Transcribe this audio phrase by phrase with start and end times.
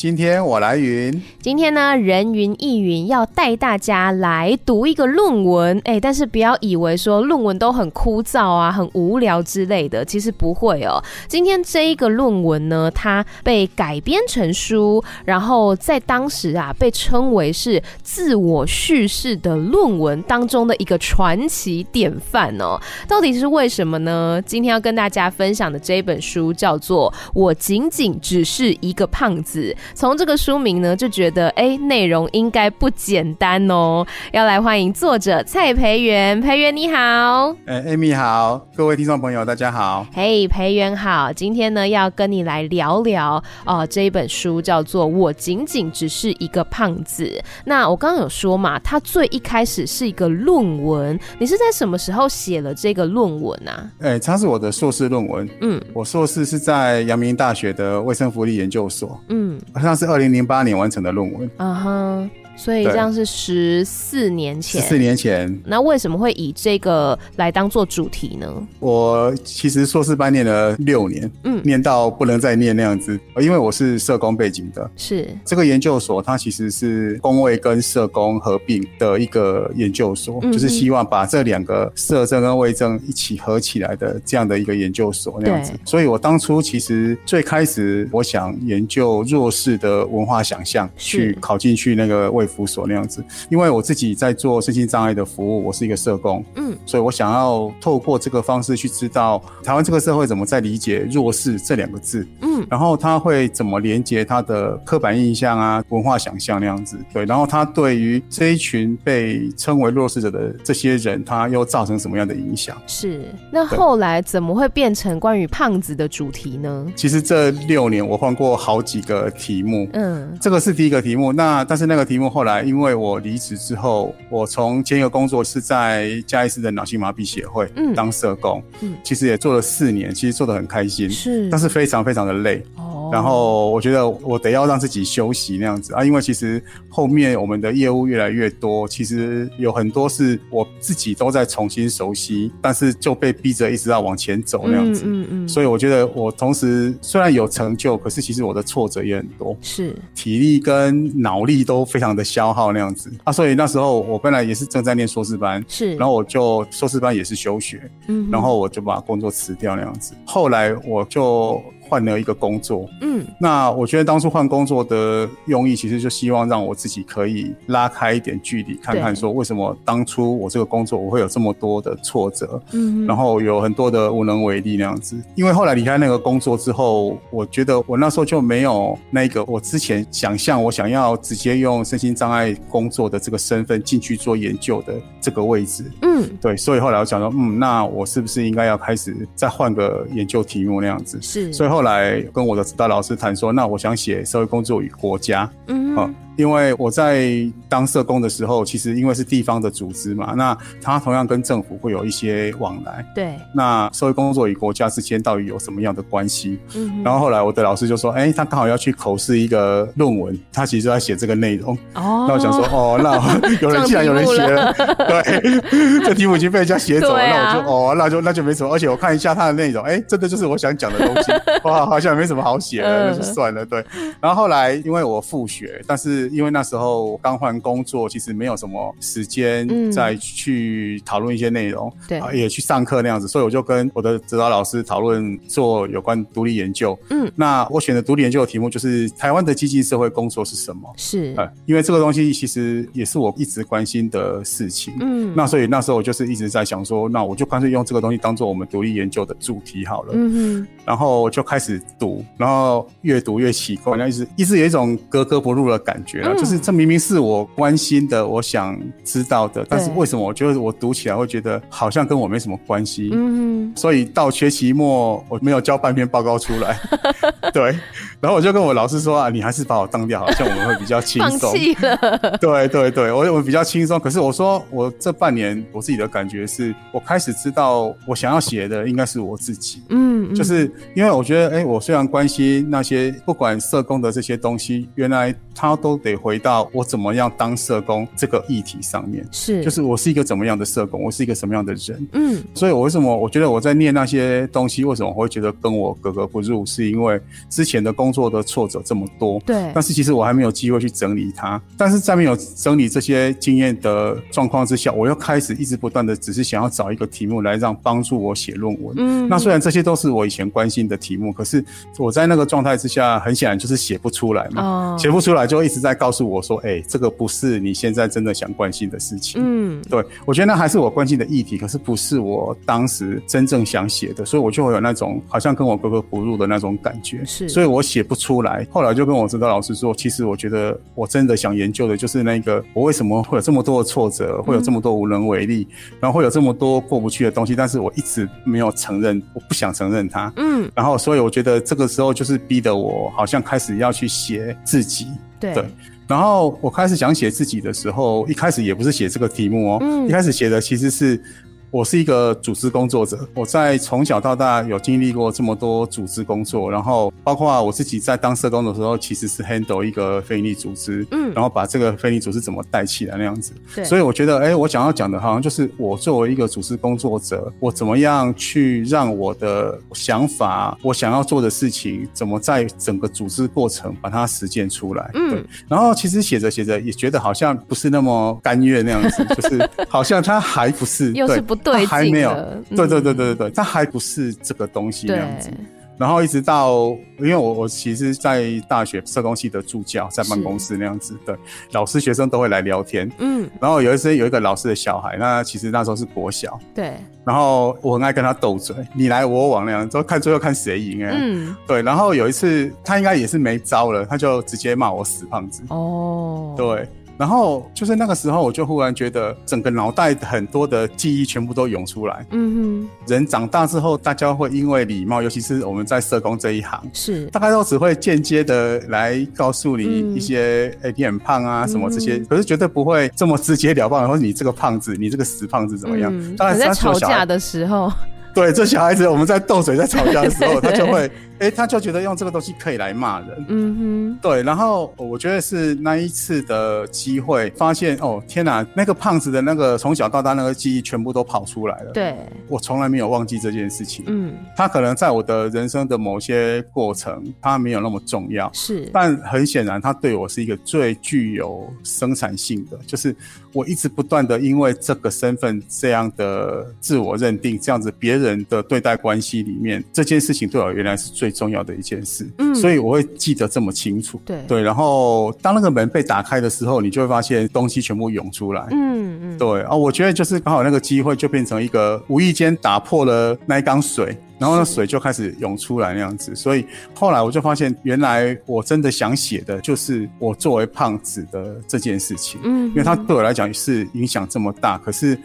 [0.00, 1.22] 今天我来云。
[1.42, 11.04] 今天呢，人云亦云要带大家来读一个论文，哎、但是不要以为说论文都很枯燥啊、很无聊之类的，其实不会哦。
[11.28, 22.80] 今天这一个论文呢，它被改编成书，然后在当时啊，被称为是自我叙事的论文当中的一个传奇典范哦。
[23.06, 24.42] 到底是为什么呢？
[24.46, 29.76] 今天要跟大家分享的这一本书叫做《我仅仅只是一个胖子》。
[29.94, 34.06] 从这个书名呢，就觉得哎，内容应该不简单哦。
[34.32, 47.24] 要来欢迎作者蔡培元，培元你好，哎，Amy 好，各位听众朋友大家好，嘿，培元好，今天呢要跟你来聊聊哦、呃，这一本书叫做《我仅仅只是一个胖子》。
[47.64, 53.90] 那我刚刚有说嘛，它最一开始是一个论文，你是在什么时候写了这个论文啊？
[54.00, 59.60] 哎，它是我的硕士论文，嗯，我硕士是在阳明大学的卫生福利研究所，嗯。
[59.82, 61.50] 那是二零零八年完成的论文。
[61.58, 62.30] 嗯哼。
[62.60, 64.82] 所以这样是十四年前。
[64.82, 68.46] 十四年前，那为什么会以这个来当做主题呢？
[68.80, 74.90] 我其实硕士班念了六年，嗯，念到不能再念那样子，因为我是社工背景的。
[74.94, 85.72] 是这个研究所，它其实是工位跟社工合并的一个研究所，嗯、就是希望把这两个社政跟卫政一起合起来的这样的一个研究所那样子。
[85.86, 92.49] 所以我当初其实最开始我想研究弱势的文化想象，去考进去那个卫。
[92.50, 112.76] 服所那样子，因为我自己在做身心障碍的服务，我是一个社工，嗯，所以我想要透过这个方式去知道台湾这个社会怎么在理解弱势这两个字，嗯，然后他会怎么连接他的刻板印象啊、文化想象那样子，对，然后他对于这一群被称为弱势者的这些人，他又造成什么样的影响？
[112.86, 116.86] 是，那后来怎么会变成关于胖子的主题呢？
[116.96, 122.40] 其实这六年我换过好几个题目，嗯，这个是第一个题目，那但是那个题目后。
[122.44, 132.64] 来，因为我离职之后，我从前一个工作是在嘉义市的脑性麻痹协会当社工，嗯，其实也做了四年，其实做的很开心，是，但是非常非常的累。
[132.76, 135.92] 哦，然后我觉得我得要让自己休息那样子。
[135.92, 153.10] 啊，因为其实后面我们的业务越来越多，其实有很多是我自己都在重新熟悉，但是就被逼着一直要往前走那样子，嗯嗯，嗯，所以我觉得我同时虽然有成就，可是其实我的挫折也很多，是，体力跟脑力都非常的消耗那样子。
[153.24, 161.62] 啊，所以那时候我本来也是正在念硕士班，是，然后我就硕士班也是休学，嗯，然后我就把工作辞掉那样子，后来我就。
[161.90, 175.20] 换了一个工作，嗯，那我觉得当初换工作的用意，其实就希望让我自己可以拉开一点距离，看看说为什么当初我这个工作我会有这么多的挫折，嗯，然后有很多的无能为力那样子。
[175.34, 191.18] 因为后来离开那个工作之后，我觉得我那时候就没有那个我之前想象我想要直接用身心障碍工作的这个身份进去做研究的这个位置，嗯，对，所以后来我想说，嗯，那我是不是应该要开始再换个研究题目那样子？
[191.20, 191.79] 是，所以后。
[191.80, 196.10] 后来跟我的指导老师谈说，那我想写社会工作与国家，嗯，好。
[196.40, 197.30] 因为我在
[197.68, 203.04] 当社工的时候，其实因为是地方的组织嘛，那他同样跟政府会有一些往来。
[203.14, 203.34] 对。
[203.54, 206.58] 那社会工作与国家之间到底有什么样的关系？
[206.74, 207.02] 嗯。
[207.04, 212.26] 然后后来我的老师就说：“哎，他刚好要去口试一个论文，他其实就在写这个内容。”哦。
[212.26, 213.14] 那我想说：“哦，那
[213.60, 214.72] 有人 既然有人写了，
[215.06, 218.72] 对，这题目已经被人家写走了，啊、那我就哦，那就那就没什么。
[218.72, 221.32] 而且我看一下他的内容，哎，真的就是我想讲的东西。
[221.64, 223.66] 哇，好像没什么好写的，嗯、那就算了。
[223.66, 223.84] 对。
[224.20, 236.98] 然后后来因为我复学，但是因为那时候刚换工作，其实没有什么时间再去讨论一些内容，对、也去上课那样子，所以我就跟我的指导老师讨论做有关独立研究。
[237.10, 240.92] 嗯，那我选的独立研究的题目就是台湾的基进社会工作是什么？
[240.96, 244.94] 是，呃，因为这个东西其实也是我一直关心的事情。
[245.00, 250.12] 嗯，那所以那时候我就是一直在想说，那我就干脆用这个东西当做我们独立研究的主题好了。
[250.14, 256.10] 嗯哼，然后就开始读，然后越读越奇怪，那一直一直有一种格格不入的感觉。
[256.10, 263.10] 觉了，嗯、就是这明明是我关心的，我想知道的，但是为什么我觉得我读起来会觉得好像跟我没什么关系？
[263.12, 266.76] 嗯，所以到学期末我没有交半篇报告出来，
[267.54, 267.78] 对，
[268.20, 271.52] 然后我就跟我老师说啊，你还是把我当掉，好像我们会比较轻松。
[271.52, 272.38] 放弃了。
[272.40, 274.00] 对对对，我我比较轻松。
[274.00, 279.84] 可是我说我这半年我自己的感觉是，我开始知道我想要写的应该是我自己。
[279.90, 289.26] 嗯，就是因为我觉得，哎，我虽然关心那些不管社工的这些东西，原来他都得回到我怎么样当社工这个议题上面。
[289.30, 292.08] 是，就是我是一个怎么样的社工，我是一个什么样的人。
[292.12, 299.40] 嗯，所以我为什么我觉得我在念那些东西，为什么我会觉得跟我格格不入，是因为之前的工作的挫折这么多。
[299.46, 301.60] 对，但是其实我还没有机会去整理它。
[301.76, 308.94] 但是在没有整理这些经验的状况之下，我又开始一直不断的只是想要找一个题目来让帮助我写论文。
[308.98, 311.64] 嗯，那虽然这些都是我以前关心的题目，可是
[311.98, 314.62] 我在那个状态之下，很显然就是写不出来嘛。
[314.62, 327.24] 哦，写不出来就一直在告诉我说：“哎、欸，这个不是你现在真的想关心的事情。”嗯，对，我觉得那还是我关心的议题，可是不是我当时真正想写的，所以我就会有那种好像跟我格格不入的那种感觉。
[327.24, 328.66] 是，所以我写不出来。
[328.70, 340.32] 后来就跟我指导老师说：“其实我觉得我真的想研究的就是那个，我为什么会有这么多的挫折，会有这么多无能为力，嗯、然后会有这么多过不去的东西，但是我一直没有承认，我不想承认它。
[340.36, 345.06] 嗯，然后所以我觉得这个时候就是逼得我好像开始要去写自己。
[345.38, 345.54] 对。
[345.54, 345.64] 对
[346.06, 351.22] 然后我开始想写自己的时候，一开始也不是写这个题目哦，嗯、一开始写的其实是。
[351.70, 381.59] 我是一个组织工作者，我在从小到大有经历过这么多组织工作，然后包括我自己在当社工的时候，其实是 handle 一个非营利组织，嗯，然后把这个非营利组织怎么带起来那样子，对，所以我觉得，哎，我想要讲的好像就是我作为一个组织工作者，我怎么样去让我的想法，我想要做的事情，怎么在整个组织过程把它实践出来，嗯，对，然后其实写着写着也觉得好像不是那么甘愿那样子，就是 好像它还不是，又是不。
[381.62, 382.30] 对，还没有，
[382.70, 385.50] 对对对对对对，它还不是这个东西那样子。
[385.98, 391.36] 然后一直到，因为我我其实，在大学社工系的助教，在办公室那样子，对，
[391.72, 393.46] 老师学生都会来聊天，嗯。
[393.60, 396.94] 然后有一次有一个老师的小孩，那其实那时候是国小，对。
[397.22, 401.82] 然后我很爱跟他斗嘴，你来我往那样，都看最后看谁赢哎，嗯，对。
[401.82, 406.88] 然后有一次他应该也是没招了，他就直接骂我死胖子，哦，对。
[407.20, 412.24] 然后就是那个时候，我就忽然觉得整个脑袋很多的记忆全部都涌出来。
[412.30, 426.10] 嗯哼，人长大之后，大家会因为礼貌，尤其是我们在社工这一行，是大概都只会间接的来告诉你一些，哎、嗯，你很胖啊什么这些，嗯、可是绝对不会这么直截了当，或者你这个胖子，你这个死胖子怎么样？
[426.10, 427.92] 嗯、大概是在吵架的时候。
[428.32, 433.44] 对，这小孩子，我们在斗嘴、在吵架的时候， 他就会，哎、欸，他就觉得用这个东西可以来骂人。
[433.48, 434.42] 嗯哼，对。
[434.44, 441.92] 然后我觉得是那一次的机会，发现哦，天哪，那个胖子的那个从小到大那个记忆全部都跑出来了。
[441.92, 442.16] 对，
[442.46, 444.04] 我从来没有忘记这件事情。
[444.06, 448.48] 嗯，他可能在我的人生的某些过程，他没有那么重要。
[448.54, 453.14] 是，但很显然，他对我是一个最具有生产性的，就是
[453.52, 458.20] 我一直不断的因为这个身份这样的自我认定，这样子别人。
[458.20, 464.42] 人的对待关系里面，这件事情对我原来是最重要的一件事，嗯，所以我会记得这么清楚，对。
[464.48, 464.62] 对。
[464.62, 485.18] 然后当那个门被打开的时候，你就会发现东西全部涌出来，嗯嗯，对啊，我觉得就是刚好那个机会就变成一个无意间打破了那一缸水，然后那水就开始涌出来那样子，所以后来我就发现，原来我真的想写的就是我作为胖子的这件事情，嗯，因为它对我来讲是影响这么大，可是。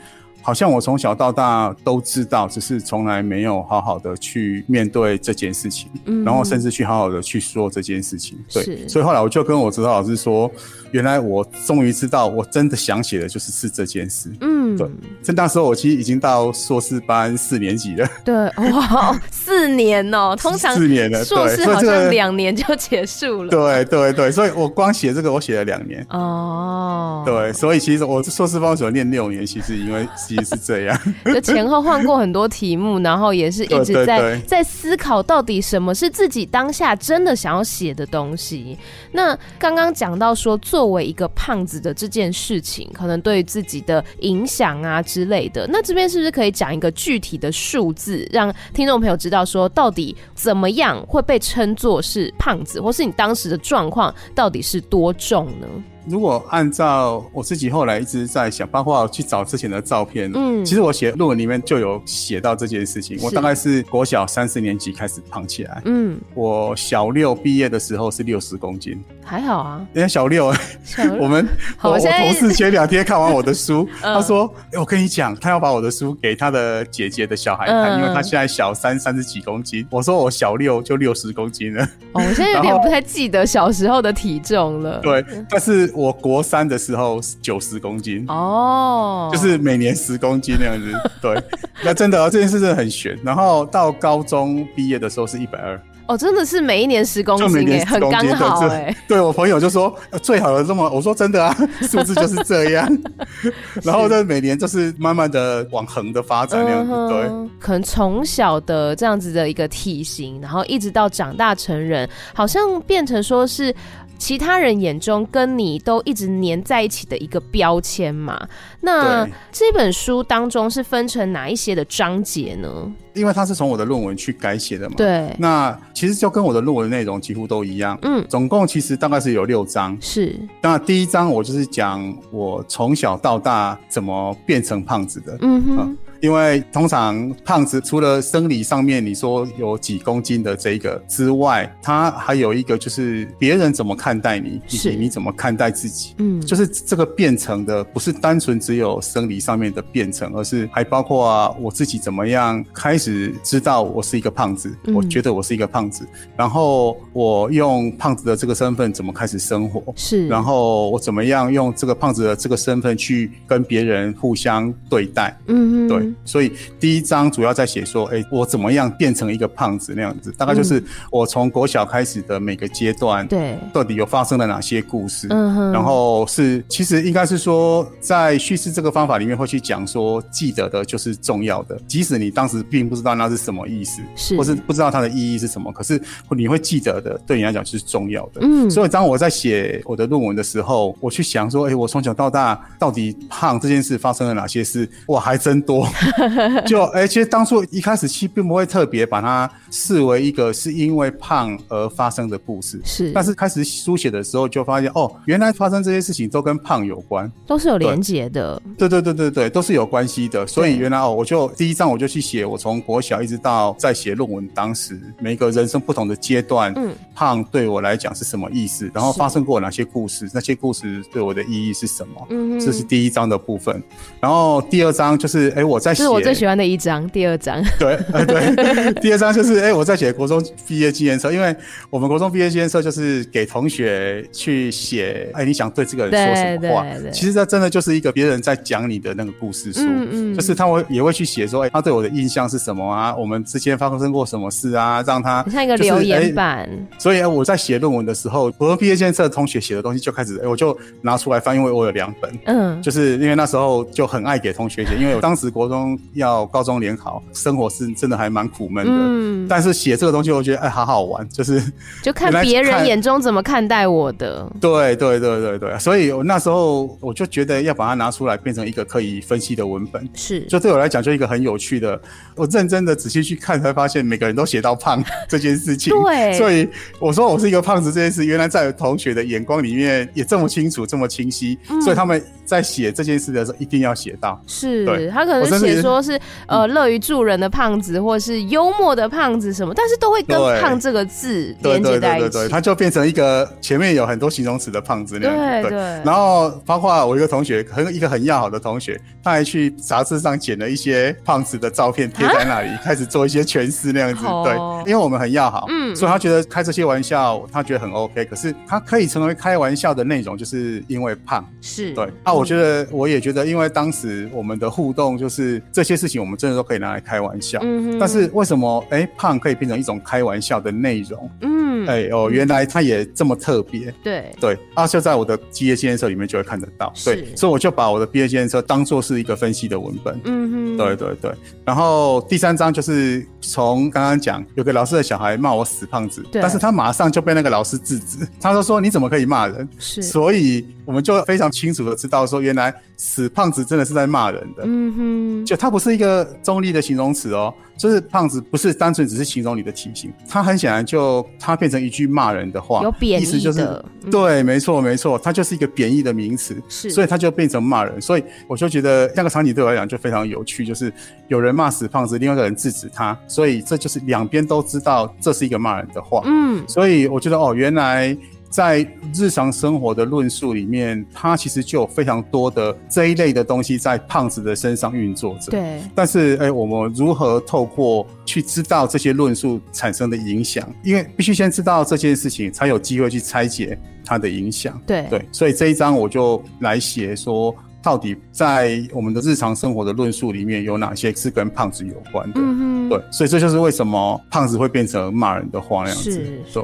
[0.45, 8.37] 好像我从小到大都知道，只是从来没有好好的去面对这件事情，嗯，然后甚至去好好的去说这件事情。
[8.53, 10.51] 对，所以后来我就跟我指导老师说，
[10.91, 14.31] 原来我终于知道，我真的想写的就是是这件事。
[14.41, 14.87] 嗯，对。
[15.23, 18.07] 在那时候，我其实已经到硕士班四年级了。
[18.23, 18.35] 对，
[18.71, 23.49] 哇， 四年哦，通常四年了，硕士好像两年就结束了。
[23.49, 26.05] 对对对，所以我光写这个，我写了两年。
[26.11, 30.07] 哦，对，所以其实我硕士班所念六年，其实因为。
[30.43, 38.77] 是这样， 就前后换过很多题目，然后也是一直在在思考到底什么是自己当下真的想要写的东西。
[39.11, 45.67] 那刚刚讲到说，作为一个胖子的这件事情，可能对自己的影响啊之类的。
[45.69, 55.67] 那这边是不是可以讲一个具体的数字，让听众朋友知道说，到底怎么样会被称作是胖子，或是你当时的状况到底是多重呢？
[56.07, 63.17] 如果按照我自己后来一直在想，包括去找之前的照片，嗯，其实我写论文里面就有写到这件事情。
[63.21, 69.85] 我大概是国小三四年级开始胖起来，嗯，我小六毕业的时候是六十公斤，还好啊。
[69.93, 71.47] 人家小六，小六 我们
[71.77, 81.83] 好我，我同事前两天看完我的书， 他说、欸：“我跟你讲，他要把我的书给他的姐姐的小孩看，嗯、因为他现在小三三十几公斤。”我说：“我小六就六十公斤了。”
[82.13, 84.99] 哦，我现在有点不太记得小时候的体重了。
[84.99, 90.93] 对，但是我国三的时候九十公斤哦，就是每年十公斤那样子。
[91.21, 91.41] 对，
[91.83, 93.17] 那真的、啊、这件事真的很悬。
[93.23, 95.81] 然后到高中毕业的时候是一百二。
[96.07, 98.95] 哦，真的是每一年十公斤，哎，很刚好哎。
[99.07, 101.57] 对，我朋友就说最好的这么，我说真的啊，
[101.89, 102.87] 数字就是这样。
[103.81, 107.49] 然后呢，每年就是慢慢的往横的发展那样子，嗯、对。
[107.59, 113.73] 可能从小的这样子的一个体型，然后一直到长大成人，好像变成说是。
[114.17, 118.47] 其他人眼中跟你都一直黏在一起的一个标签嘛？
[118.81, 122.91] 那这本书当中是分成哪一些的章节呢？
[123.13, 124.95] 因为它是从我的论文去改写的嘛。
[124.97, 125.33] 对。
[125.39, 127.97] 那其实就跟我的论文内容几乎都一样。
[128.01, 128.25] 嗯。
[128.27, 129.97] 总共其实大概是有六章。
[130.01, 130.35] 是。
[130.61, 135.37] 那第一章我就是讲我从小到大怎么变成胖子的。
[135.41, 135.77] 嗯哼。
[135.79, 146.15] 嗯因为通常胖子除了生理上面你说有几公斤的这个之外，他还有一个就是别人怎么看待你，以及你怎么看待自己。
[146.17, 165.37] 嗯，就是这个变成的不是单纯只有生理上面的变成，而是还包括啊我自己怎么样开始知道我是一个胖子，我觉得我是一个胖子，然后我用胖子的这个身份怎么开始生活，是，然后我怎么样用这个胖子的这个身份去跟别人互相对待。
[165.47, 166.04] 嗯，对。
[166.23, 170.31] 所以第一章主要在写说，哎、欸，我怎么样变成一个胖子那样子？
[170.37, 175.27] 大概就是我从国小开始的每个阶段，对，到底有发生了哪些故事？
[175.29, 175.71] 嗯哼。
[175.71, 188.41] 然后是，其实应该是说，在叙事这个方法里面会去讲说，记得的就是重要的，即使你当时并不知道那是什么意思，是，或是不知道它的意义是什么，可是你会记得的，对你来讲就是重要的。
[188.41, 188.69] 嗯。
[188.69, 194.89] 所以当我在写我的论文的时候，我去想说，哎、欸，我从小到大到底胖这件事发生了哪些事？
[195.07, 195.87] 哇，还真多。
[196.65, 203.11] 就哎、欸，其实当初一开始其实并不会特别把它视为一个是因为胖而发生的故事，是。
[203.11, 208.61] 但是开始书写的时候就发现，哦，原来发生这些事情都跟胖有关，都是有连结的。
[208.77, 210.45] 对对对对对，都是有关系的。
[210.45, 218.89] 所以原来哦，我就第一章我就去写，我从国小一直到在写论文当时，每一个人生不同的阶段，嗯，胖对我来讲是什么意思？
[218.93, 220.29] 然后发生过哪些故事？
[220.33, 222.27] 那些故事对我的意义是什么？
[222.29, 223.81] 嗯，这是第一章的部分。
[224.19, 226.07] 然后第二章就是，哎、欸，我在写。
[226.07, 227.63] 我最喜欢的一章，第二章。
[227.77, 231.55] 对，呃，对，第二章就是，哎、欸，我在写国中毕业纪念册，因为
[231.91, 236.85] 我们国中毕业纪念册就是给同学去写，哎、欸，你想对这个人说什么话？
[237.11, 243.15] 其实这真的就是一个别人在讲你的那个故事书，嗯嗯，就是他会也会去写说，哎、欸，他对我的印象是什么啊？
[243.15, 245.03] 我们之间发生过什么事啊？
[245.05, 246.59] 让他、就是、像一个留言板。
[246.59, 255.74] 欸、 所以我在写论文的时候，国中毕业纪念册同学写的东西就开始，我就拿出来翻，因为我有两本，嗯，就是因为那时候就很爱给同学写，因为我当时国中
[256.13, 258.91] 要高中联考，生活是真的还蛮苦闷的。
[258.93, 261.61] 嗯，但是写这个东西，我觉得哎，好好玩，就是
[262.01, 264.51] 就看别人眼中怎么看待我的。
[264.59, 270.07] 对对对对对，所以我那时候我就觉得要把它拿出来，变成一个可以分析的文本。
[270.13, 271.99] 是，就对我来讲，就一个很有趣的。
[272.35, 275.93] 我认真的仔细去看，才发现每个人都写到胖这件事情。
[276.01, 276.67] 对，所以
[276.99, 281.57] 我说我是一个胖子这件事，原来在同学的眼光里面也这么清楚，这么清晰。
[281.69, 284.41] 嗯，所以他们在写这件事的时候，一定要写到。
[284.47, 286.19] 是，对他可能写说是。
[286.47, 292.27] 呃，乐于助人的胖子，或是幽默的胖子什么，但是都会跟“胖”这个字连接在一起。
[292.27, 295.61] 对对对对对，他就变成一个前面有很多形容词的胖子那样。
[295.63, 295.79] 对对。
[296.03, 304.23] 然后包括我一个同学，很一个很要好的同学，他还去杂志上剪了一些胖子的照片贴在那里，开始做一些诠释那样子。
[304.43, 304.53] 对，
[304.85, 308.23] 因为我们很要好，嗯，所以他觉得开这些玩笑，他觉得很 OK。
[308.25, 311.43] 可是他可以成为开玩笑的内容，就是因为胖。
[311.59, 311.91] 是。
[311.93, 312.07] 对。
[312.23, 316.35] 那我觉得，我也觉得，因为当时我们的互动就是这些事情，我们。
[316.35, 321.31] 真的都可以拿来开玩笑，嗯，但是为什么哎、欸、胖可以变成一种开玩笑的内容？
[321.41, 324.35] 嗯，哎、欸、哦，原来它也这么特别，对。
[324.39, 331.31] 对啊，就在我的毕业纪念册里面就会看得到，对，所以我就把我的毕业纪念册当做是一个分析的文本，嗯哼，对对对。
[331.63, 339.67] 然后第三章就是从刚刚讲有个老师的小孩骂我死胖子，但是他马上就被那个老师制止，他就说，说你怎么可以骂人？
[339.79, 344.63] 是，所以我们就非常清楚的知道说，原来死胖子真的是在骂人的。
[344.65, 360.93] 嗯哼，就它不是一个中立的形容词哦，就是胖子不是单纯只是形容你的体型，它很显然就它变成一句骂人的话，有贬义的，意思就是、嗯、对，没错没错，它就是一个贬义的名词，是，所以它就变成骂人，所以我就觉得那个场景对我来讲就非常有趣，就是
[361.27, 368.15] 有人骂死胖子，另外一个人制止他，所以这就是两边都知道这是一个骂人的话，嗯，所以我觉得哦，原来。
[368.55, 375.51] 在日常生活的论述里面，它其实就有非常多的这一类的东西在胖子的身上运作着。
[375.51, 375.81] 对。
[375.93, 380.65] 但是，哎，我们如何透过去知道这些论述产生的影响？
[380.85, 384.81] 因为必须先知道这件事情，才有机会去拆解它的影响。
[384.87, 385.21] 对对。
[385.33, 387.53] 所以这一章我就来写说。
[387.85, 392.41] 到底在我们的日常生活的论述里面有哪些是跟胖子有关的？
[392.41, 396.19] 嗯，对，所以这就是为什么胖子会变成骂人的话那样子。
[396.51, 396.63] 对。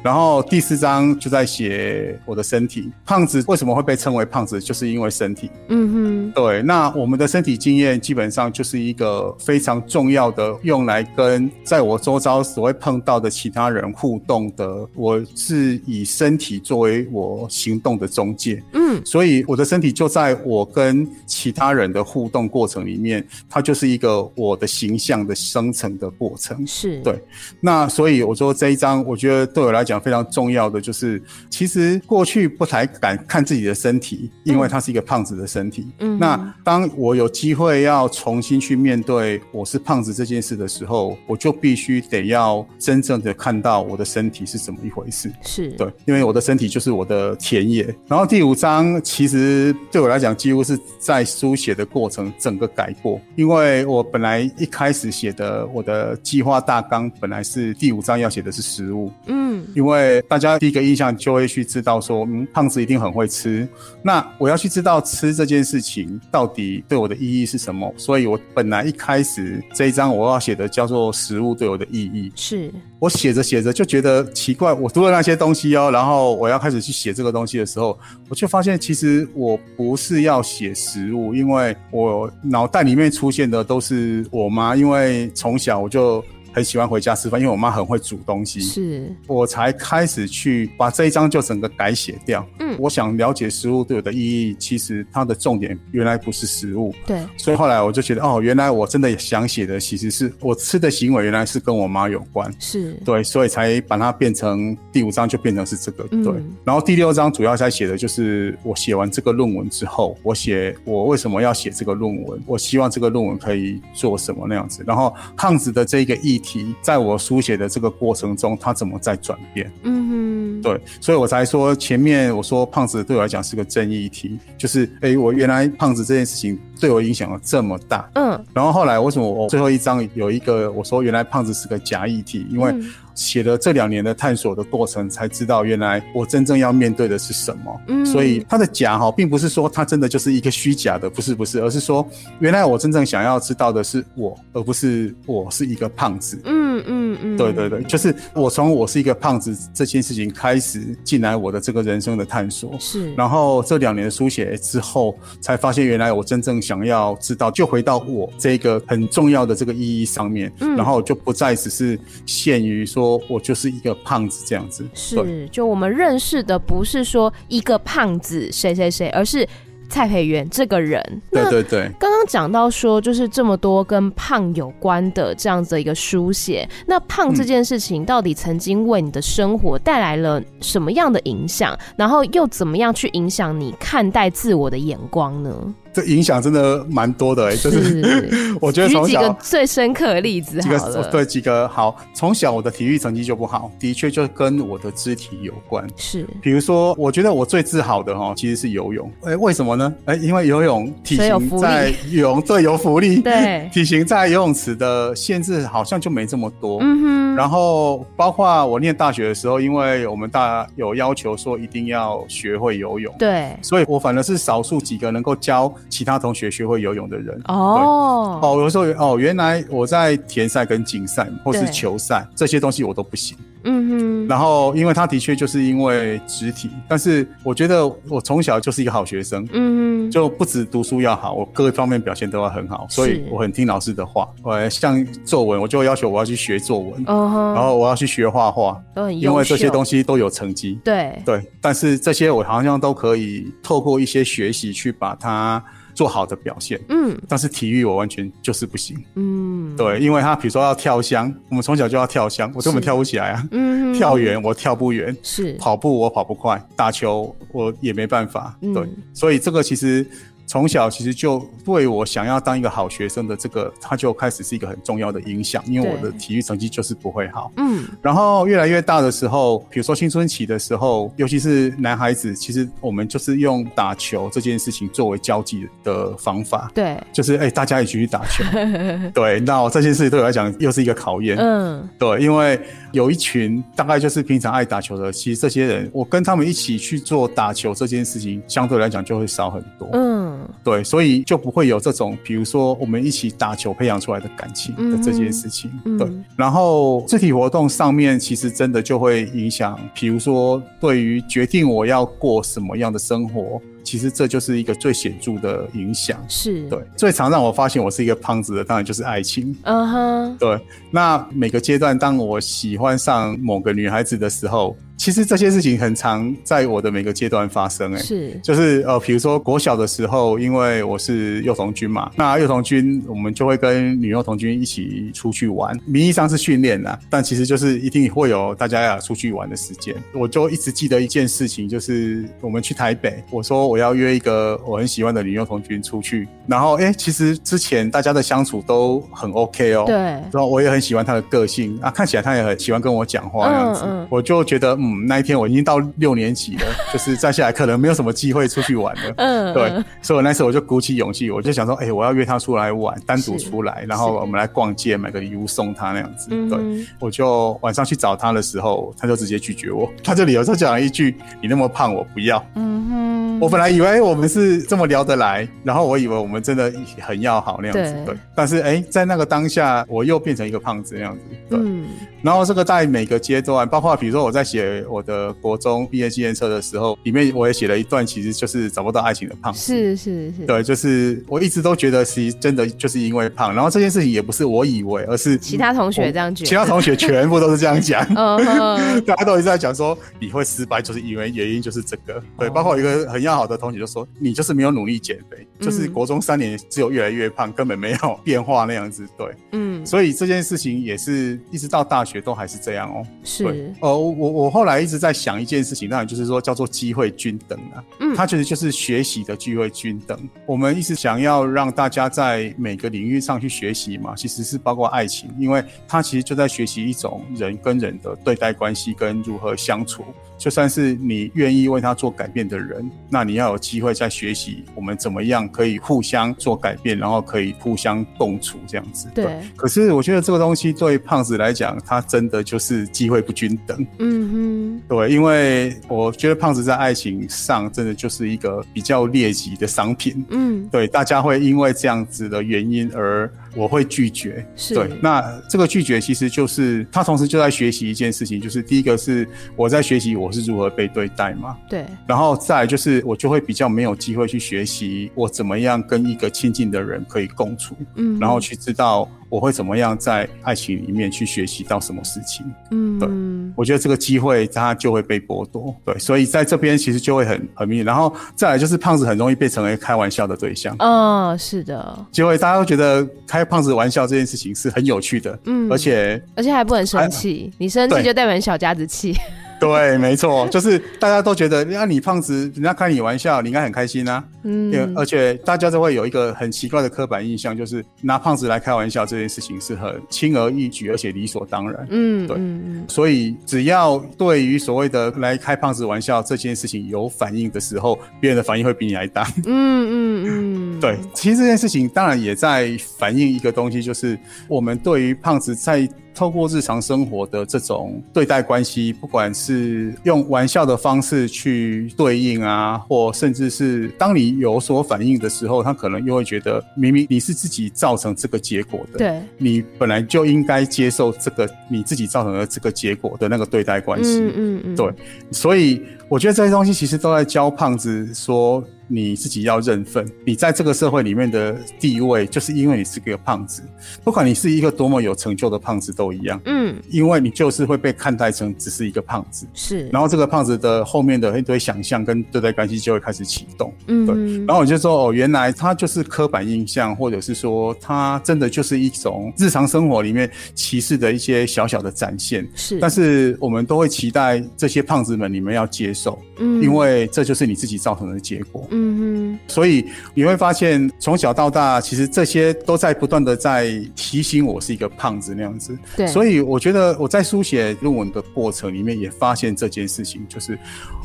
[0.00, 5.50] 然后第四章就在写我的身体，胖子为什么会被称为胖子，就是因为身体。
[5.70, 6.62] 嗯哼，对。
[6.62, 14.86] 那我们的身体经验基本上就是一个非常重要的，用来跟在我周遭所会碰到的其他人互动的。
[14.94, 18.62] 我是以身体作为我行动的中介。
[18.74, 20.59] 嗯，所以我的身体就在我。
[20.60, 26.66] 我跟其他人的互动过程里面，它就是一个我的形象的生成的过程。
[26.66, 27.18] 是对。
[27.62, 35.86] 那所以我说这一章，我觉得对我来讲非常重要的就是，其实过去不太敢看自己的身体，因为它是一个胖子的身体。
[36.00, 36.18] 嗯。
[36.18, 45.32] 那当我有机会要重新去面对我是胖子这件事的时候，我就必须得要真正的看到我的身体是怎么一回事。
[45.40, 47.82] 是对，因为我的身体就是我的田野。
[48.06, 63.68] 然后第五章其实对我来讲，几乎是在书写的过程整个改过，因为我本来一开始写的我的计划大纲本来是第五章要写的是食物，嗯，因为大家第一个印象就会去知道说，嗯，胖子一定很会吃，
[64.02, 72.72] 那我要去知道吃这件事情到底对我的意义是什么，所以我本来一开始这一章我要写的叫做食物对我的意义，是。
[72.98, 80.39] 我写着写着就觉得奇怪，我读了那些东西哦，然后我要开始去写这个东西的时候，我就发现其实我不是要。
[80.42, 86.24] 写食物，因为我脑袋里面出现的都是我妈，因为从小我就。
[86.52, 92.46] 很喜欢回家吃饭，因为我妈很会煮东西，是我才开始去把这一章就整个改写掉。
[92.58, 96.94] 嗯，我想了解食物对我的意义，其实它的重点原来不是食物。
[97.06, 102.52] 对，所以后来我就觉得，哦，原来我真的想写的其实是我吃的行为，原来是跟我妈有关。
[102.58, 106.04] 是对，所以才把它变成第五章，就变成是这个。
[106.08, 114.82] 对，嗯，然后第六章主要在写的就是我写完这个论文之后，我写我为什么要写这个论文，我希望这个论文可以做什么那样子。
[114.86, 119.70] 然后胖子的这个议题，在我书写的这个过程中，他怎么在转变？
[119.82, 132.74] 嗯哼，对，所以我才说前面我说胖子对我来讲是个争议题，就是哎，我原来胖子这件事情对我影响了这么大，嗯，然后后来为什么我最后一章有一个我说原来胖子是个假议题，因为。
[133.12, 137.80] 写了这两年的探索的过程，才知道原来我真正要面对的是什么。
[137.88, 146.40] 嗯，所以他的假哈，并不是说他真的就是一个虚假的，不是不是，而是说原来我真正想要知道的是我，而不是我是一个胖子。
[146.44, 152.74] 嗯嗯嗯，对对对，就是我从我是一个胖子这件事情开始进来我的这个人生的探索。
[152.78, 160.52] 是，然后这两年的书写之后，才发现原来我真正想要知道，就回到我这个很重要的这个意义上面。
[160.60, 163.20] 嗯，然后就不再只是限于说。
[163.28, 169.46] 我就是一个胖子这样子，是，就我们认识的不是说一个胖子谁谁谁，而是
[169.88, 171.02] 蔡培元这个人。
[171.30, 181.76] 对对对，刚刚讲到说，就是这么多跟胖有关的这样子的一个书写，那胖这件事情到底曾经为你的生活带来了什么样的影响？
[181.96, 185.74] 然后又怎么样去影响你看待自我的眼光呢？
[186.00, 195.86] 这影响真的蛮多的哎、欸，就是 我觉得从小举几个最深刻的例子几个对几个好，从小我的体育成绩就不好，的确就跟我的肢体有关。
[195.96, 199.10] 是，比如说，我觉得我最自豪的哈，其实是游泳。
[199.22, 199.92] 哎，为什么呢？
[200.04, 206.78] 哎，因为游泳体型在 游泳对有福利，对体型在游泳池的限制好像就没这么多。
[206.80, 207.36] 嗯哼。
[207.36, 215.72] 然后包括我念大学的时候，因为我们大有要求说一定要学会游泳，对，所以我反而是少数几个能够教。
[215.90, 223.36] 其他同学学会游泳的人哦哦，有时候哦，原来我在田赛跟竞赛或是球赛这些东西我都不行。
[223.64, 224.10] 嗯哼。
[224.28, 234.28] 然后，因为他的确就是因为肢体，但是我觉得我从小就是一个好学生，嗯哼，就不止读书要好，我各个方面表现都要很好，所以我很听老师的话。
[234.44, 240.78] 我像作文，我就要求我要去学作文，然后我要去学画画，都很，因为这些东西都有成绩。
[240.84, 245.62] 对对，但是这些我好像都可以透过一些学习去把它。
[246.00, 255.52] 做好的表现，嗯，但是体育我完全就是不行，嗯，对，因为他比如说要跳箱，我们从小就要跳箱，我根本跳不起来啊，嗯，跳远我跳不远，是。
[255.60, 260.06] 跑步我跑不快，打球我也没办法，对，嗯，所以这个其实。
[260.50, 267.52] 从小其实就对我想要当一个好学生的这个，他就开始是一个很重要的影响，因为我的体育成绩就是不会好。
[267.56, 276.68] 嗯，然后越来越大的时候，比如说青春期的时候，尤其是男孩子，其实我们就是用打球这件事情作为交际的方法。
[276.74, 278.42] 对，就是哎、欸，大家一起去打球。
[279.14, 281.36] 对，那这件事情对我来讲又是一个考验。
[281.38, 282.60] 嗯，对，因为
[282.90, 289.88] 有一群大概就是平常爱打球的，其实这些人，我跟他们一起去做打球这件事情，相对来讲就会少很多。
[289.92, 290.19] 嗯。
[290.62, 295.70] 对，所以就不会有这种，比如说我们一起打球培养出来的感情的这件事情。
[295.84, 303.60] 嗯、对，然后肢体活动上面其实真的就会影响，比如说对于决定我要过什么样的生活。
[303.82, 306.78] 其实这就是一个最显著的影响，是对。
[306.96, 309.56] 最常让我发现我是一个胖子的，当然就是爱情。
[309.62, 310.60] 嗯哼，对。
[310.92, 317.94] 那每个阶段，当我喜欢上某个女孩子的时候，其实这些事情很常在我的每个阶段发生。
[317.94, 329.94] 哎，是，就是呃，比如说国小的时候，因为我是幼童军嘛，那幼童军我们就会跟女幼童军一起出去玩，名义上是训练啦，但其实就是一定会有大家要出去玩的时间。
[330.12, 333.80] 我就一直记得一件事情，就是我们去台北，我说我。
[333.80, 349.68] 要约一个我很喜欢的女幼童军出去，然后哎、欸，其实之前大家的相处都很 OK 哦，对，然后我也很喜欢她的个性啊，看起来她也很喜欢跟我讲话那样子，嗯嗯、我就觉得嗯，那一天我已经到六年级了，就是再下来可能没有什么机会出去玩了， 嗯，对，
[350.02, 363.70] 所以我那时候我就鼓起勇气，我就想说，哎、欸，我要约她出来玩，单独出来，然后我们来逛街，买个礼物送她那样子，对，我就晚上去找她的时候，她就直接拒绝我，她这里有时候讲了一句：“你那么胖，我不要。”嗯哼，我本来。
[363.70, 368.14] 以为我们是这么聊得来，然后我以为我们真的很要好那样子，对。
[368.14, 371.58] 对，但是哎、欸，在那个当下，我又变成一个胖子那样子，对。
[371.58, 371.86] 嗯
[372.22, 379.58] 然后这个在每个阶段，包括比如说我在写我的国中毕业纪念册的时候，里面我也写了一段，其实就是找不到爱情的胖子。
[379.58, 380.44] 是是是。
[380.44, 383.54] 对，就是我一直都觉得，其实真的就是因为胖。
[383.54, 386.48] 然后这件事情也不是我以为，而是其他同学这样觉得。
[386.50, 388.06] 其他同学全部都是这样讲。
[388.14, 389.00] 嗯。
[389.06, 392.22] 大家都一直在讲说你会失败，就是因为原因就是这个。
[392.38, 399.04] 对，包括一个很要好的同学就说你就是没有努力减肥，就是国中三年只有越来越胖，根本没有变化那样子。
[399.18, 399.34] 对。
[399.52, 399.84] 嗯。
[399.84, 402.20] 所以这件事情也是一直到大学。
[402.20, 410.18] 都还是这样哦，是呃，我我后来一直在想一件事情，当然就是说叫做机会均等啊，嗯，它其实就是学习的机会均等。
[410.44, 420.04] 我们一直想要让大家在每个领域上去学习嘛，其实是包括爱情，因为它其实就在学习一种人跟人的对待关系跟如何相处。
[420.36, 429.08] 就算是你愿意为他做改变的人，那你要有机会再学习我们怎么样可以互相做改变，然后可以互相共处这样子。
[429.14, 429.24] 对。
[429.24, 433.86] 对，可是我觉得这个东西对胖子来讲，他真的就是机会不均等。
[433.98, 434.82] 嗯哼。
[434.88, 440.24] 对，因为我觉得胖子在爱情上真的就是一个比较劣质的商品。
[440.30, 440.68] 嗯。
[440.70, 443.30] 对，大家会因为这样子的原因而。
[443.54, 444.90] 我会拒绝，是对。
[445.00, 451.84] 那这个拒绝其实就是他同时就在学习一件事情，就是第一个是我在学习我是如何被对待嘛，对。
[452.06, 459.08] 然后再就是我就会比较没有机会去学习我怎么样跟一个亲近的人可以共处，嗯，然后去知道。
[459.30, 462.44] 我会怎么样在爱情里面去学习到什么事情？
[462.72, 463.08] 嗯，对，
[463.56, 467.86] 我觉得这个机会它就会被剥夺，对，所以在这边其实就会很很明显。
[467.86, 470.74] 然后再来就是胖子很容易被成为开玩笑的对象。
[470.80, 479.16] 哦，是的，就会大家都觉得开胖子玩笑这件事情是很有趣的，嗯，而且而且还不能生气，你生气就代表你小家子气。
[479.62, 484.24] 对，没错，就是大家都觉得，那你胖子，人家开你玩笑，你应该很开心啊。
[484.42, 491.86] 嗯，而且大家都会有一个很奇怪的刻板印象，就是拿胖子来开玩笑这件事情是很轻而易举，而且理所当然。
[491.90, 492.36] 嗯，对。
[492.38, 499.26] 嗯，所以只要对于所谓的来开胖子玩笑这件事情有反应的时候，别人的反应会比你还大。
[499.44, 500.80] 嗯嗯嗯。
[500.80, 504.18] 对，其实这件事情当然也在反映一个东西，就是
[504.48, 505.86] 我们对于胖子在。
[506.14, 524.92] 透过日常生活的这种对待关系，不管是用玩笑的方式去对应啊，或甚至是当你有所反应的时候，他可能又会觉得明明你是自己造成这个结果的，对，你本来就应该接受这个你自己造成的这个结果的那个对待关系，嗯嗯嗯，对，
[525.30, 528.62] 所以我觉得这些东西其实都在教胖子说。
[528.92, 533.62] 你自己要认份，你在这个社会里面的地位，就是因为你是个胖子，
[534.02, 555.99] 不管你是一个多么有成就的胖子都一样，嗯，因为你就是会被看待成只是一个胖子，是，然后这个胖子的后面的一堆想象跟对待关系就会开始启动，嗯，对，然后我就说哦，原来他就是刻板印象，或者是说他真的就是一种日常生活里面歧视的一些小小的展现，是，但是我们都会期待这些胖子们你们要接受，
[556.38, 558.90] 嗯，因为这就是你自己造成的结果，嗯。
[558.90, 559.84] 嗯哼，所以
[560.14, 565.76] 你会发现，从小到大，其实这些都在不断的在提醒我是一个胖子那样子。
[565.96, 570.58] 对，所以我觉得我在书写论文的过程里面也发现这件事情，就是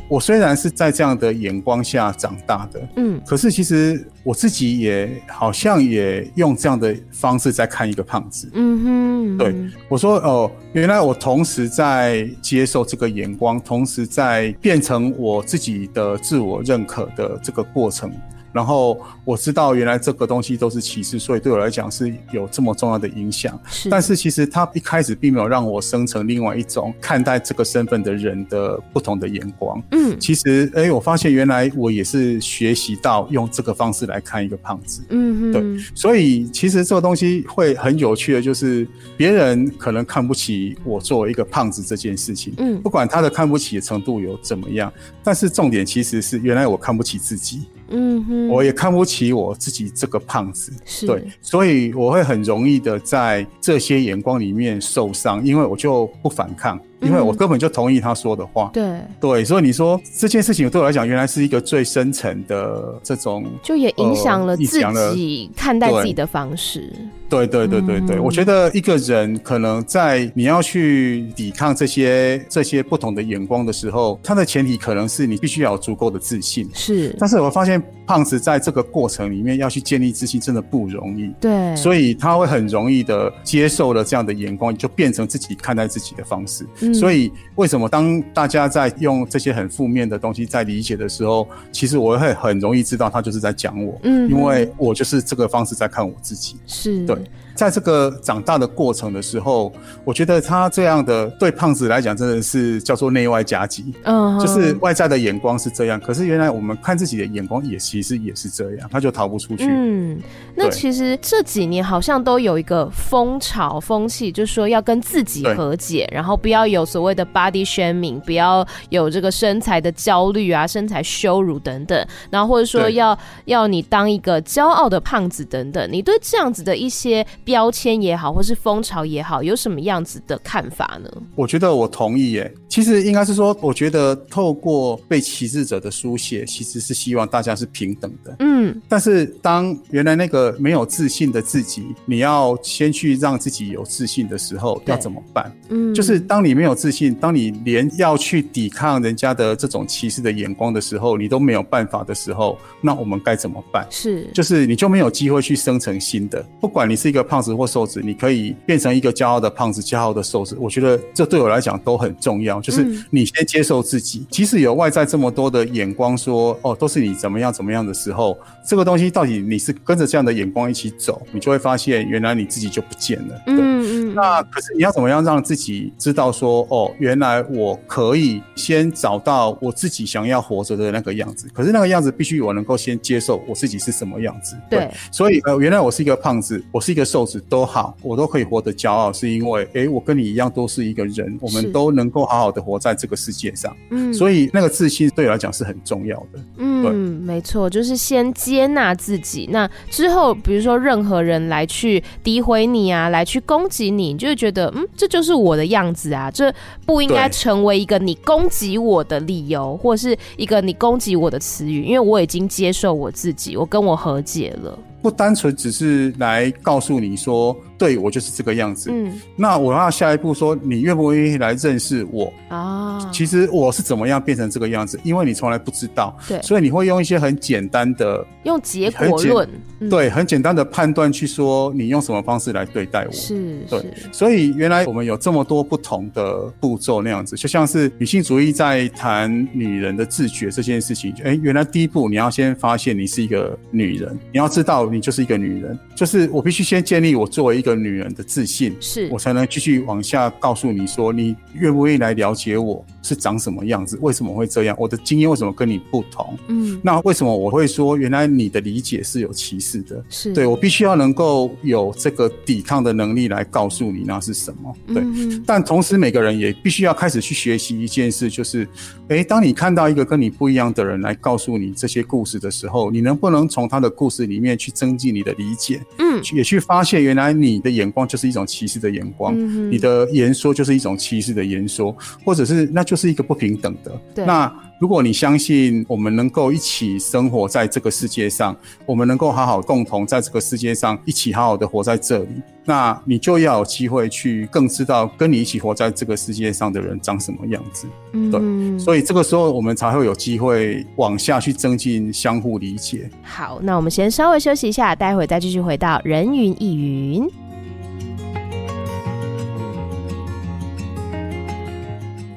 [0.08, 8.50] 我虽然是在这样的眼光下长大的，嗯，可是其实我自己也好像也用这样的方式在看一个胖子。
[8.54, 9.56] 嗯哼，对，
[9.90, 18.12] 我说哦，原来我同时在接受这个眼光，同时在变成我自己的自我认可的这个过程。
[18.56, 23.60] 然后我知道原来这个东西都是歧视，所以对我来讲是有这么重要的影响。
[23.68, 29.84] 是，但是其实他一开始并没有让我生成另外一种看待这个身份的人的不同的眼光。
[29.92, 35.04] 嗯，其实哎，我发现原来我也是学习到用这个方式来看一个胖子。
[35.10, 35.62] 嗯，对，
[35.94, 38.88] 所以其实这个东西会很有趣的，就是
[39.18, 42.54] 别人可能看不起我作为一个胖子这件事情。
[42.58, 44.90] 嗯，不管他的看不起的程度有怎么样，
[45.22, 47.64] 但是重点其实是原来我看不起自己。
[47.90, 50.72] 嗯哼，我也看不起我自己这个胖子，
[51.06, 56.80] 对，所以我会很容易的在这些眼光里面受伤，因为我就不反抗。
[57.06, 59.00] 因为我根本就同意他说的话，对。
[59.20, 64.80] 对，所以你说这件事情对我来讲，原来是一个最深层的这种，就也影响了自
[65.14, 66.92] 己看待自己的方式。
[67.28, 76.70] 对对对对对，我觉得一个人可能在你要去抵抗这些这些不同的眼光的时候，他的前提可能是你必须要有足够的自信。
[76.74, 81.34] 是，但是我发现胖子在这个过程里面要去建立自信，真的不容易。
[81.40, 86.66] 对，所以他会很容易的接受了这样的眼光，就变成自己看待自己的方式。
[86.94, 97.18] 所以，为什么当大家在用这些很负面的东西在理解的时候，其实我会很容易知道他就是在讲我，嗯，因为我就是这个方式在看我自己，是对。
[97.56, 99.72] 在这个长大的过程的时候，
[100.04, 109.66] 我觉得他这样的对胖子来讲，真的是叫做内外夹击，嗯，就是外在的眼光是这样，可是原来我们看自己的眼光也其实也是这样，他就逃不出去。
[109.70, 110.20] 嗯，
[110.54, 127.26] 那其实这几年好像都有一个风潮风气，就是说要跟自己和解，然后不要有所谓的 body shaming，不要有这个身材的焦虑啊、身材羞辱等等，然后或者说要要你当一个骄傲的胖子等等，你对这样子的一些。
[127.46, 131.10] 标签也好，或是风潮也好，有什么样子的看法呢？
[131.36, 132.52] 我觉得我同意耶。
[132.68, 138.36] 其实应该是说，我觉得透过被歧视者的书写，其实是希望大家是平等的。
[138.40, 138.82] 嗯。
[138.90, 145.56] 但是当原来那个没有自信的自己，你要先去让自己有自信的时候，要怎么办？
[145.70, 145.94] 嗯。
[145.94, 153.88] 就是当你没有自信，当你连要去抵抗人家的这种歧视的眼光的时候，你都没有办法的时候，那我们该怎么办？
[153.92, 154.28] 是。
[154.34, 157.35] 就是你就没有机会去生成新的，不管你是一个胖。
[157.36, 160.56] 胖子或瘦子，你可以变成一个骄傲的胖子，骄傲的瘦子。
[160.58, 162.62] 我觉得这对我来讲都很重要。
[162.62, 173.42] 就是你先接受自己，即使有外在这么多的眼光说哦，都是你怎么样怎么样的时候，这个东西到底你是跟着这样的眼光一起走，你就会发现原来你自己就不见了。
[173.46, 173.56] 对。
[173.56, 174.16] 嗯嗯。
[174.16, 181.50] 那可是你要怎么样让自己知道说哦，原来我可以先找到我自己想要活着的那个样子。
[181.54, 184.56] 可是那个样子必须我能够先接受我自己是什么样子。
[184.70, 184.80] 对。
[184.80, 184.92] 对。
[185.12, 187.42] 所以呃，原来我是一个胖子，我是一个瘦子。
[187.48, 193.76] 都好，我都可以活得骄傲，是因为，诶，我跟你一样都是一个人，我们都能够好好的活在这个世界上。
[193.92, 196.40] 嗯，所以那个自信对我来讲是很重要的。
[196.58, 199.48] 嗯，对没错，就是先接纳自己。
[199.52, 206.54] 那之后，比如说任何人来去诋毁你啊，来去攻击你，你就会觉得，嗯，这就是我的样子啊，这
[206.86, 214.78] 不应该成为一个你攻击我的理由，或是一个你攻击我的词语，因为我已经接受我自己，我跟我和解了。
[215.06, 218.90] 不单纯只是来告诉你说，对我就是这个样子。
[218.92, 223.10] 嗯，那我要下一步说，你愿不愿意来认识我啊？
[223.12, 225.00] 其实我是怎么样变成这个样子？
[225.04, 233.12] 因为你从来不知道，对，所以你会用一些很简单的，用结果论，嗯、对，很简单的判断去说你用什么方式来对待我。
[233.12, 241.14] 是，对，所以原来我们有这么多不同的步骤那样子，就像是女性主义在谈女人的自觉这件事情。
[241.24, 249.10] 哎，原来第一步你要先发现你是一个女人，你要知道你就是一个女人，就是我必须先建立我作为一个女人的自信，是。
[249.12, 256.38] 我才能继续往下告诉你说，你愿不愿意来了解我是长什么样子，为什么会这样，我的经验为什么跟你不同？
[256.48, 260.04] 嗯，那为什么我会说原来你的理解是有歧视的？
[260.10, 264.76] 是对，我必须要能够有这个抵抗的能力来告诉你那是什么？
[264.88, 268.68] 对，嗯、但同时每个人也必须要开始去学习一件事，就是，
[269.08, 275.82] 哎，当你看到一个跟你不一样的人来告诉你这些故事的时候，你能不能从他的故事里面去增进你的理解？
[276.00, 283.92] 嗯，也去发现原来你的眼光就是一种歧视的眼光，嗯、你的言说就是一种歧视的言说，或者是那就是一个不平等的。
[284.14, 288.56] 对，那如果你相信我们能够一起生活在这个世界上，
[288.86, 292.30] 我们能够好好共同在这个世界上一起好好的活在这里，
[292.66, 297.88] 那你就要有机会去更知道跟你一起活在这个世界上的人长什么样子。
[298.14, 303.10] 嗯，对，所以这个时候我们才会有机会往下去增进相互理解。
[303.24, 307.45] 好，那我们先稍微休息一下，待会再继续回到人云亦云。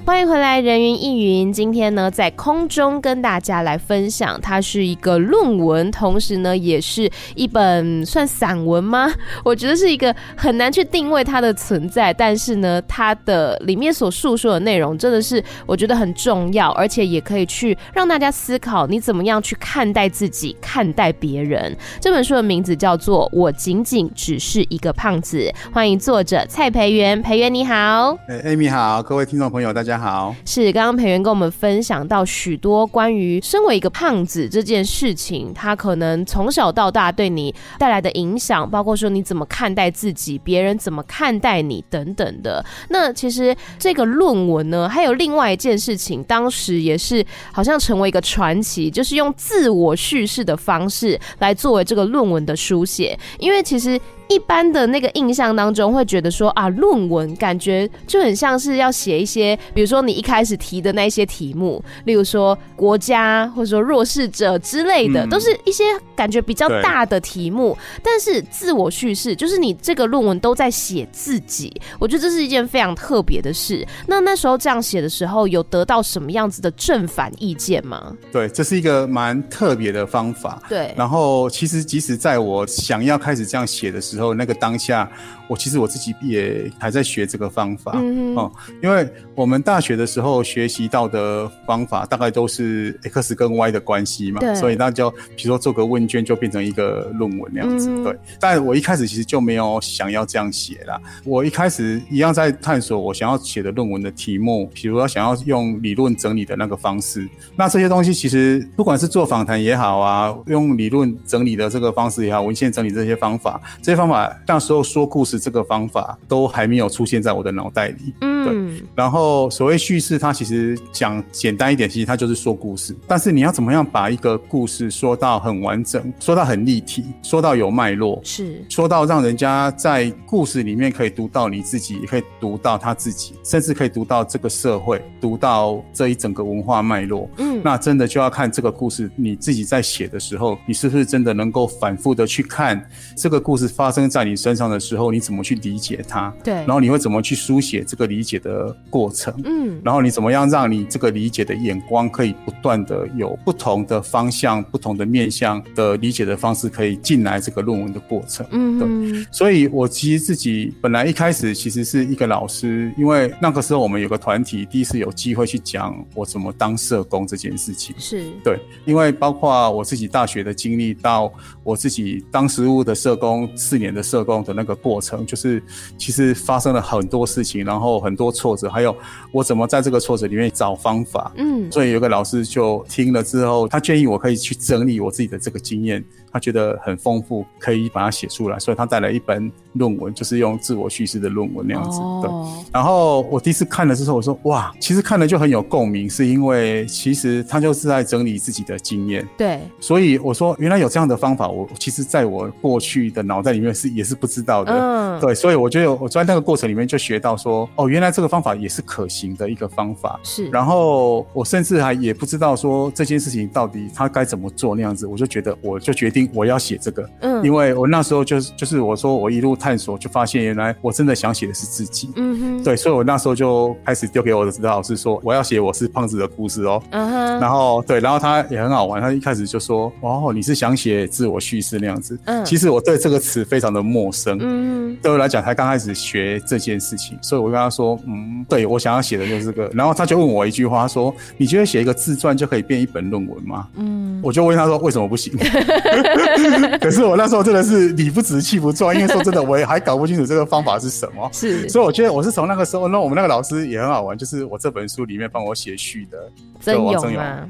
[0.08, 1.52] 欢迎回来，人云亦云。
[1.52, 9.12] 今天呢，在空中跟大家来分享，它是一个论文，同时呢，也是一本算散文吗？
[9.44, 21.76] 我觉得是一个很难去定位它的存在，但是呢，它的里面所述说的内容真的是我觉得很重要，而且也可以去让大家思考你怎么样去看待自己、看待别人。
[22.00, 28.16] 这本书的名字叫做《我仅仅只是一个胖子》，欢迎作者蔡培元，培元你好。
[28.26, 30.34] 哎，Amy 好，各位听众朋友大家好。
[30.44, 42.64] 是刚刚培元跟我们分享到许多关于身为一个胖子这件事情，他可能从小到大对你带来的影响，包括说你怎么看待自己，别人怎么看待你等等的。
[42.90, 54.00] 那其实这个论文呢，还有另外一件事情，当时也是好像成为一个传奇，就是用自我叙事的方式来作为这个论文的书写，因为其实。
[54.28, 67.76] 一般的那个印象当中，会觉得说啊，论文感觉就很像是要写一些，比如说你一开始提的那些题目，例如说国家或者说弱势者之类的，都是一些感觉比较大的题目。
[68.02, 73.86] 但是自我叙事，就是你这个论文都在写自己，我觉得这是一件非常特别的事。
[74.06, 78.14] 那那时候这样写的时候，有得到什么样子的正反意见吗？
[78.32, 80.62] 对，这是一个蛮特别的方法。
[80.68, 85.08] 对，然后其实即使在我想要开始这样写的时候，然后那个当下，
[85.48, 88.50] 我其实我自己也还在学这个方法，嗯，嗯，
[88.82, 98.16] 因为我们大学的时候学习到的方法大概都是 X 跟 Y 的关系嘛，所以那就比如说做个问卷就变成一个论文那样子，嗯，对。
[98.38, 118.14] 但我一开始其实就没有想要这样写啦，我一开始一样在探索我想要写的论文的题目，比如说想要用理论整理的那个方式，那这些东西其实不管是做访谈也好啊，用理论整理的这个方式也好，文献整理这些方法，这些方法那时候说故事这个方法都还没有出现在我的脑袋里。
[118.20, 118.44] 嗯，
[118.76, 118.86] 对。
[118.94, 122.96] 然后所谓叙事，它其实讲简单一点，其实它就是说故事。
[123.06, 137.28] 但是你要怎么样把一个故事说到很完整，说到很立体，说到有脉络，是说到让人家在故事里面可以读到你自己，也可以读到他自己，甚至可以读到这个社会，读到这一整个文化脉络。
[137.38, 142.84] 嗯，那真的就要看这个故事你自己在写的时候，你是不是真的能够反复的去看
[143.16, 146.32] 这个故事发生在你身上的时候，你怎么去理解它？
[146.42, 149.34] 对，然后你会怎么去书写这个理解的过程？
[149.44, 158.46] 嗯，然后你怎么样让你这个理解的眼光可以不断的有不同的方向、不同的面向的理解的方式，可以进来这个论文的过程？
[158.52, 158.78] 嗯，
[159.12, 159.26] 对。
[159.30, 167.94] 所以我其实自己本来一开始其实是一个老师，因为那个时候我们有个团体，第一次有机会去讲我怎么当社工这件事情。
[167.98, 171.30] 是对，因为包括我自己大学的经历，到
[171.62, 175.62] 我自己当时务的社工四年的社工的那个过程，就是
[175.96, 178.96] 其实发生了很多事情，然后很多挫折，还有
[179.32, 181.32] 我怎么在这个挫折里面找方法。
[181.36, 192.00] 嗯，所以有个老师就听了之后，他建议我可以去整理我自己的这个经验，他觉得很丰富，可以把它写出来，所以他带来一本论文，就是用自我叙事的论文那样子。
[192.00, 199.24] 哦、对，然后我第一次看了之后，我说哇，其实看了就很有共鸣，是因为其实他就是在整理自己的经验。
[199.36, 204.72] 对，所以我说原来有这样的方法，我其实在我过去的脑袋里面面是也是不知道的。
[204.72, 210.18] 嗯，对，所以我觉得我在那个过程里面就学到说，哦，原来这个方法也是可行的一个方法。
[210.22, 217.08] 是，然后我甚至还也不知道说这件事情到底他该怎么做那样子，我就觉得我就决定我要写这个。
[217.20, 222.10] 嗯，因为我那时候就是就是我说我一路探索，就发现原来我真的想写的是自己。
[222.16, 226.82] 嗯哼，对，所以我那时候就开始丢给我的指导老师说，我要写我是胖子的故事哦。
[226.90, 232.18] 嗯哼，然后对，然后他也很好玩，他一开始就说，哦，你是想写自我叙事那样子。
[232.24, 234.38] 嗯，其实我对这个词非常的陌生。
[234.40, 239.68] 嗯，对我来讲，才刚开始学这件事情，所以我跟他说，嗯，对，我想要写的就是这个。
[239.74, 243.66] 然后他就问我一句话，他说，你觉得写一个自传就可以变一本论文吗？
[243.76, 245.32] 嗯，我就问他说，为什么不行？
[246.80, 251.28] 可是我那时候真的是理不直气不壮，因为说真的，我也还搞不清楚这个方法是什么。
[251.34, 256.18] 是，所以我觉得我是从那个时候，那我们那个老师也很好玩，就是我这本书里面帮我写序的。
[256.60, 257.00] 曾勇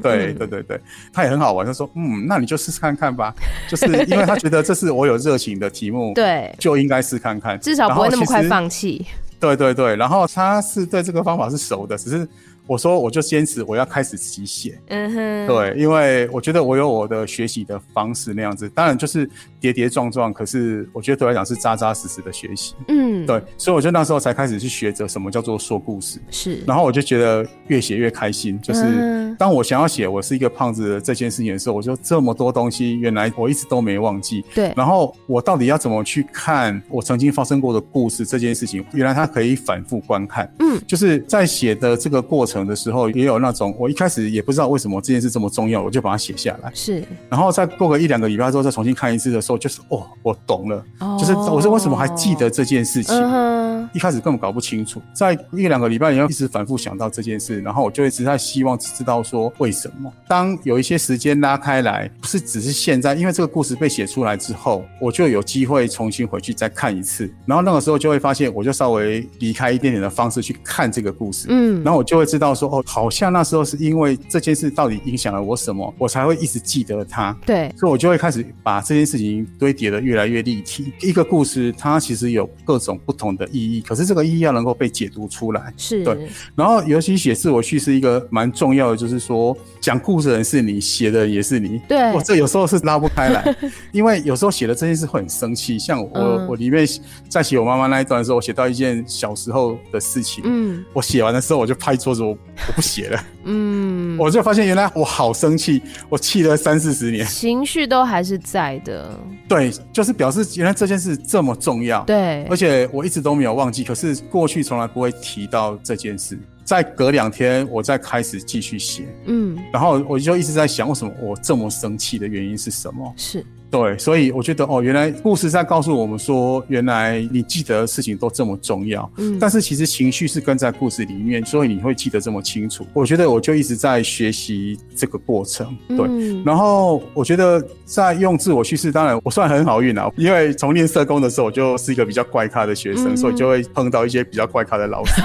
[0.03, 0.79] 对对对，
[1.12, 3.35] 他也很好玩，他说，嗯，那你就试试看看吧，
[3.68, 9.07] 就是因为他觉得这是我有热情的题目，对，就应该试看看，至少不会那么快放弃。
[9.41, 12.28] 对对对，然后他是对这个方法是熟的，只是。
[12.69, 14.79] 我说，我就坚持我要开始自己写。
[14.89, 22.75] 嗯哼，对，因为我觉得我有我的学习的方式那样子，当然就是跌跌撞撞，可是我觉得对我来讲是扎扎实实的学习。
[22.89, 26.21] 嗯，对，所以我就那时候才开始去学着什么叫做说故事。
[26.31, 34.45] 是，然后我就觉得越写越开心，就是当我想要写我是一个胖子的这件事情的时候，我就这么多东西，原来我一直都没忘记。
[34.55, 38.85] 对，然后我到底要怎么去看我曾经发生过的故事这件事情？
[38.93, 40.53] 原来它可以反复观看。
[40.59, 42.57] 嗯，就是在写的这个过程。
[42.66, 46.70] 的时候也有那种，我一开始也不知道为什么这件事这么重要，我就把它写下来。
[46.74, 53.14] 是，然后再过个一两个礼拜之后再重新看一次的时候，就是哦，我懂了，哦、就是我说为什么还记得这件事情？
[53.14, 60.12] 嗯、一开始根本搞不清楚，在一两个礼拜以后一直反复想到这件事，然后我就一直在希望知道说为什么。
[60.28, 72.49] 当有一些时间拉开来，不是只是现在，因为这个故事被写出来之后，我就有机会重新回去再看一次，然后那个时候就会发现，我就稍微离开一点点的方式去看这个故事，嗯，然后我就会知道。
[72.59, 77.32] 说哦，好像那时候是因为这件事到底影响了我什么，我才会一直记得它。
[77.47, 80.93] 对，所以我就会开始把这件事情堆叠的越来越立体。
[81.01, 85.72] 一个故事它其实有各种不同的意义，可是这个意义要能够被解读出来。
[85.76, 91.81] 是对，然后尤其写自我叙事一个蛮重要的，就是说讲故事的人是你，写的也是你。
[91.89, 93.57] 对，我这有时候是拉不开来，
[93.93, 95.79] 因为有时候写的这件事会很生气。
[95.79, 96.87] 像我，嗯、我里面
[97.29, 100.43] 在写我妈妈那一段的时候，我写到一件小时候的事情。
[100.47, 102.37] 嗯，我写完的时候我就拍桌子我。
[102.66, 109.09] 我不写了， 嗯，我就发现原来我好生气，我气了三四十年，情绪都还是在的。
[109.49, 116.39] 对，就是表示原来这件事这么重要，对，而且我一直都没有忘记，可是过去从来不会提到这件事。
[116.64, 123.14] 再隔两天，我再开始继续写，嗯，然后我就一直在想，为什么我这么生气的原因是什么？
[123.16, 123.45] 是。
[123.71, 129.11] 对，所以我觉得哦，原来故事在告诉我们说，原来你记得的事情都这么重要。
[129.19, 132.87] 嗯，但是其实情绪是跟在故事里面，所以你会记得这么清楚。
[132.95, 135.77] 我觉得我就一直在学习这个过程。
[135.89, 145.21] 对，嗯、然后我觉得在用自我叙事，当然我算很好运啊，因为从念社工的时候，我就是一个比较怪咖的学生，嗯、所以就会碰到一些比较怪咖的老师。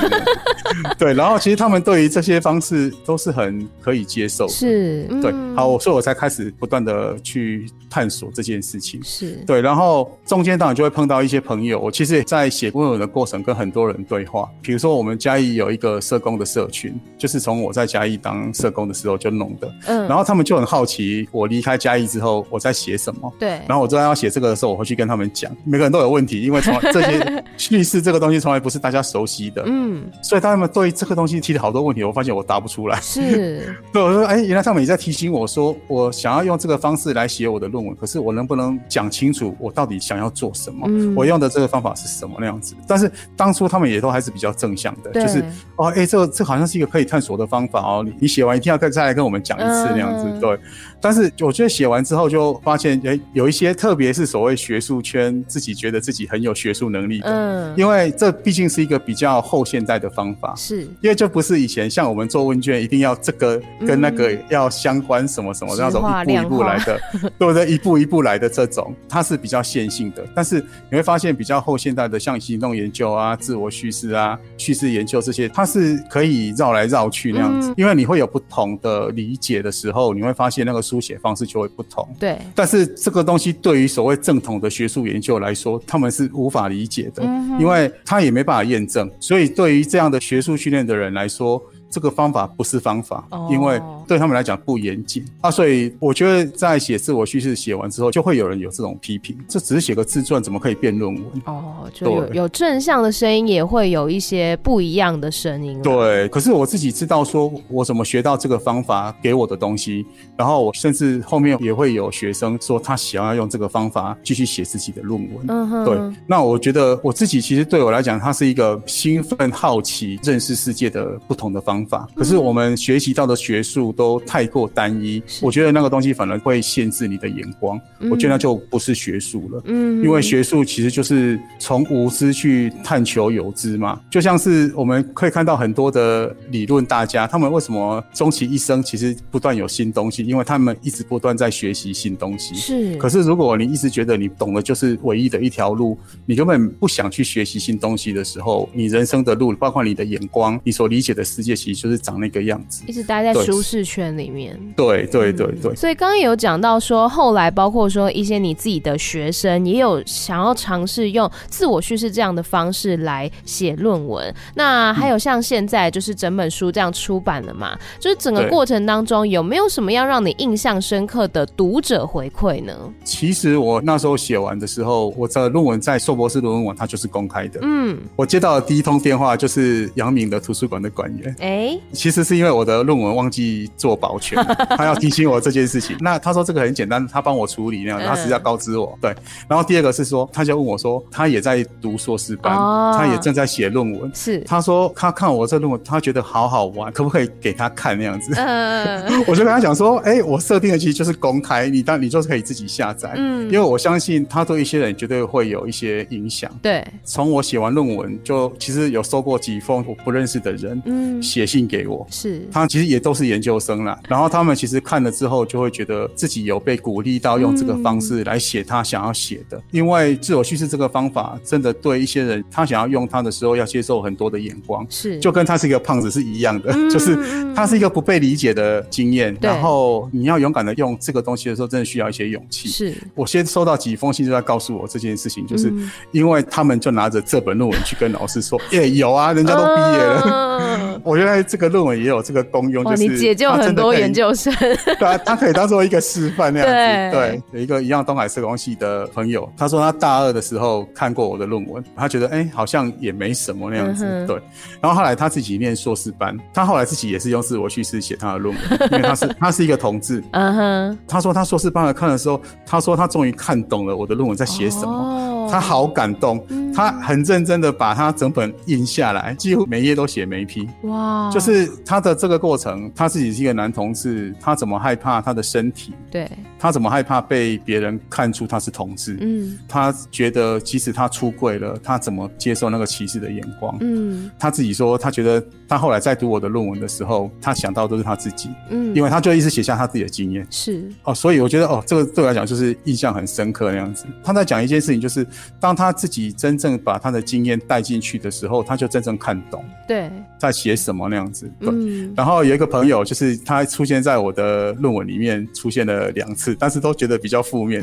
[0.99, 4.51] 对，然后其实他们对于这些方式都是很可以接受的。
[4.51, 8.32] 是，嗯、对，好，所以我才开始不断的去探索。
[8.33, 11.79] 这件事情是对，然后中间当然就会碰到一些朋友。
[11.79, 14.49] 我其实，在写论文的过程，跟很多人对话。
[14.61, 19.71] 比如说，我们嘉义有一个社工的社群，就是从我在嘉义当社工的时候就弄的。
[19.85, 23.31] 嗯，然后他们就很好奇，我离开嘉义之后，我在写什么。
[23.39, 25.55] 对，然后我正要写这个的时候，我会去跟他们讲。
[25.63, 29.63] 每个人都有问题，因为从 这些叙事这个东西从来不是大家熟悉的。
[29.67, 32.99] 嗯，所以他们对这个东西提了好多问题，我发现我答不出来。
[33.01, 38.22] 是， 对，我说，哎，原来他们也在提醒我说，我想要用这个方式来写我的论文，可是。
[38.23, 40.87] 我能不能讲清楚我到底想要做什么？
[40.89, 42.75] 嗯、我用的这个方法是什么那样子？
[42.87, 45.43] 但是当初他们也都还是比较正向的，就是
[45.75, 48.03] 哦，哎、欸，这个这、好像是一个可以探索的方法哦。
[48.05, 50.59] 你你写完一定要再再来跟我们讲一次那样子，嗯、对。
[51.03, 66.97] 但是我觉得写完之后就发现，哎、欸，有一些特别是所谓学术圈自己觉得自己很有学术能力的，嗯，因为这毕竟是一个比较后现代的方法，是因为就不是以前像我们做问卷一定要这个跟那个要相关什么什么那种一步一步来的，
[67.37, 67.69] 对不对？
[67.69, 70.23] 一步一步来的这种，它是比较线性的。
[70.33, 80.81] 但是你会发现，比较后现代的像行动研究啊、自我叙事啊、叙事研究这些，它是可以绕来绕去那样子，嗯、因为你会有不同的理解的时候，你会发现那个。
[80.93, 82.37] 书写方式就会不同，对。
[82.53, 89.09] 但是这个东西对于所谓正统的学术研究来说，他们是无法理解的，嗯、因为他也没办法验证。
[89.19, 91.59] 所以对于这样的学术训练的人来说，
[91.93, 95.51] 这个方法不是方法，因为对他们来讲不严谨啊。
[95.51, 101.23] 所以我觉得在写自我叙事写完之后，就会有人有这种批评，这只是写个自传，怎么可以变论文？
[101.45, 105.79] 哦，就有有正向的声音，也会有一些不一样的声音。
[105.83, 110.03] 对，可是我自己知道，说我怎么学到这个方法给我的东西，
[110.35, 115.45] 然后我甚至后面也会有学生说他想要用这个方法继续写自己的论文。
[115.47, 116.17] 嗯哼，对。
[116.25, 122.07] 那我觉得我自己其实对我来讲，它是一个兴奋、好奇、认识世界的不同的方法。
[122.15, 127.79] 可是我们学习到的学术都太过单一，我觉得那个东西反而会限制你的眼光。
[128.11, 129.61] 我觉得那就不是学术了。
[129.65, 133.99] 嗯，因为学术其实就是从无知去探求有知嘛。
[134.09, 140.23] 就像是我们可以看到很多的理论大家，他们为什么终其一生其实不断有新东西？
[140.23, 142.55] 因为他们一直不断在学习新东西。
[142.55, 142.95] 是。
[142.97, 152.83] 可是如果你一直觉得你懂的就是唯一的一条路，你根本不想去学习新东西的时候，你人生的路，包括你的眼光，你所理解的世界，其实就是长那个样子。
[152.87, 154.59] 一直待在舒适圈里面。
[154.75, 155.75] 对对对对，对。
[155.75, 164.33] 所以刚刚有讲到说，后来包括说一些你自己的学生也有想要尝试用自我叙事这样的方式来写论文。
[164.55, 167.77] 那还有像现在就是整本书这样出版了嘛？
[167.99, 172.73] 就是整个过程当中有没有什么样让你印象深刻的读者回馈呢？
[173.03, 177.59] 其实我那时候写完的时候，我的论文在硕博士论文网它就是公开的。
[177.63, 181.35] 嗯，我接到的第一通电话就是阳明的图书馆的馆员。
[181.39, 184.37] 哎、欸，其实是因为我的论文忘记做保全，
[184.77, 185.95] 他要提醒我这件事情。
[185.99, 188.97] 那他说这个很简单，他帮我处理那样，他是要告知我。
[189.01, 189.15] 对，
[189.47, 194.11] 然后第二个是说，他就问我说，他也在读硕士班，哦，他也正在写论文。
[194.13, 198.33] 是，他说他看我这论文，他觉得好好玩，可不可以给他看那样子？
[198.35, 203.13] 嗯， 我就跟他讲说，哎、欸，我设定的其实就是公开，你当你就是可以自己下载。
[203.15, 206.49] 嗯，因为我相信他对一些人绝对会有一些影响。
[206.61, 212.05] 对，从我写完论文，就其实有收过几封我不认识的人，嗯，写信给我。
[212.09, 219.61] 是，他其实也都是研究生啦，然后他们其实看了之后，就会觉得自己有被鼓励到用这个方式来写他想要写的。
[219.71, 224.85] 因为自我叙事这个方法，真的对一些人，他想要用它的时候，要接受很多的眼光。
[224.89, 227.17] 是，就跟他是一个胖子是一样的，就是
[227.55, 229.35] 他是一个不被理解的经验。
[229.41, 232.69] 然后你要勇敢的用这个东西的时候，真的需要一些勇气。
[232.69, 235.73] 是，我先收到几封信，就在告诉我这件事情，就是
[236.11, 240.99] 因为他们就拿着这本论文去跟老师说，耶，有啊，人家都毕业了。
[241.03, 244.53] 我觉得这个论文也有这个功用，就是你解救很多研究生。
[244.99, 247.17] 对啊，他可以当做一个示范那样子。
[247.17, 254.05] 对，有一个一样东海社工系的朋友，他说他大二的时候看过我的论文，他觉得哎，好像也没什么那样子。
[254.27, 254.35] 对，
[254.81, 260.23] 然后后来他自己念硕士班，他后来自己也是用自我叙事写他的论文， 因为他是他是一个同志。
[260.31, 270.67] 嗯哼，他说他硕士班来看的时候，他说他终于看懂了我的论文在写什么，哦他好感动，他很认真的把他整本印下来，几乎每页都写眉批。
[270.83, 275.93] 哇，就是他的这个过程，他自己是一个男同志，他怎么害怕他的身体？
[276.11, 276.29] 对，
[276.63, 279.17] 他怎么害怕被别人看出他是同志？
[279.19, 283.77] 嗯，他觉得即使他出柜了，他怎么接受那个歧视的眼光？
[283.81, 288.49] 嗯，他自己说，他觉得他后来在读我的论文的时候，他想到都是他自己。
[288.69, 290.47] 嗯，因为他就一直写下他自己的经验。
[290.49, 294.05] 是哦，所以我觉得哦，这个对我来讲就是印象很深刻那样子。
[294.23, 295.27] 他在讲一件事情，就是
[295.59, 299.61] 当他自己真正把他的经验带进去的时候，他就真正看懂。
[299.85, 300.09] 对，
[300.39, 301.51] 在写什么那样子。
[301.59, 301.69] 对。
[301.69, 307.81] 嗯，然后有一个朋友，就是他出现在我的论文里面出现了两次，但是都觉得比较负面。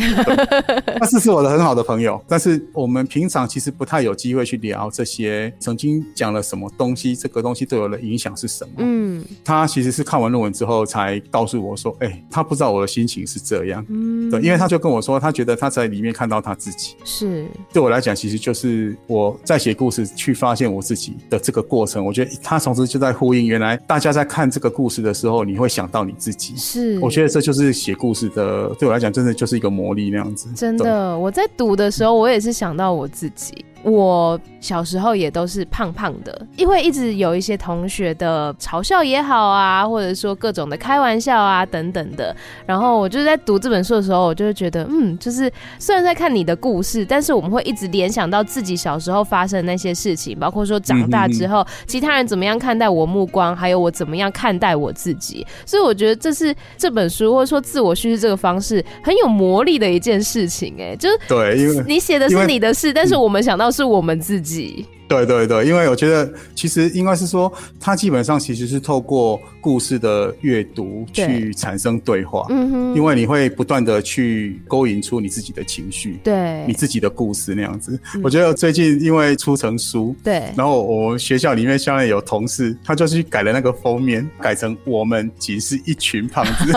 [0.99, 8.73] 他是是我的很好的朋友，但是我们平常其实不太有机会去聊这些曾经讲了什么东西，这个东西对我的影响是什么。
[8.79, 13.85] 嗯，他其实是看完论文之后才告诉我说，哎、欸，他不知道我的心情是这样。
[13.89, 16.95] 嗯，对，因为他就跟我说，他觉得他在里面看到他自己。
[17.05, 22.05] 是，对我来讲，其实就是我在写故事去发现我自己的这个过程。
[22.05, 26.57] 我觉得他同时就在呼应，原来大家在看这个故事的时候，你会想到你自己。
[26.57, 30.49] 是，我觉得这就是写故事的，对我来讲，真的就是一个魔力那样子。
[30.55, 33.65] 真的，我在读的时候，我也是想到我自己。
[33.83, 42.37] 我小时候也都是胖胖的，因为一直有一些同学的嘲笑也好啊，或者说各种的开玩笑啊等等的。
[42.67, 55.47] 然后我就是在读这本书的时候，我就会觉得，嗯，就是虽然在看你的故事，但是我们会一直联想到自己小时候发生的那些事情，包括说长大之后，其他人怎么样看待我目光，还有我怎么样看待我自己。
[55.65, 60.75] 所以我觉得这是这本书或者说自我叙事这个方式很有魔力的一件事情。
[60.79, 63.70] 哎，就是对，因为你写的是你的事，但是我们想到。
[63.71, 64.87] 是我们自己。
[65.11, 78.01] 对对对，因为我觉得其实应该是说，它基本上其实是透过故事的阅读去产生对话，嗯哼，因为你会不断的去勾引出你自己的情绪，对，你自己的故事那样子。
[78.15, 86.73] 嗯、我觉得最近因为出成书，对，然后我学校里面现在有同事，他就去改了那个封面，改成我们仅是一群胖子，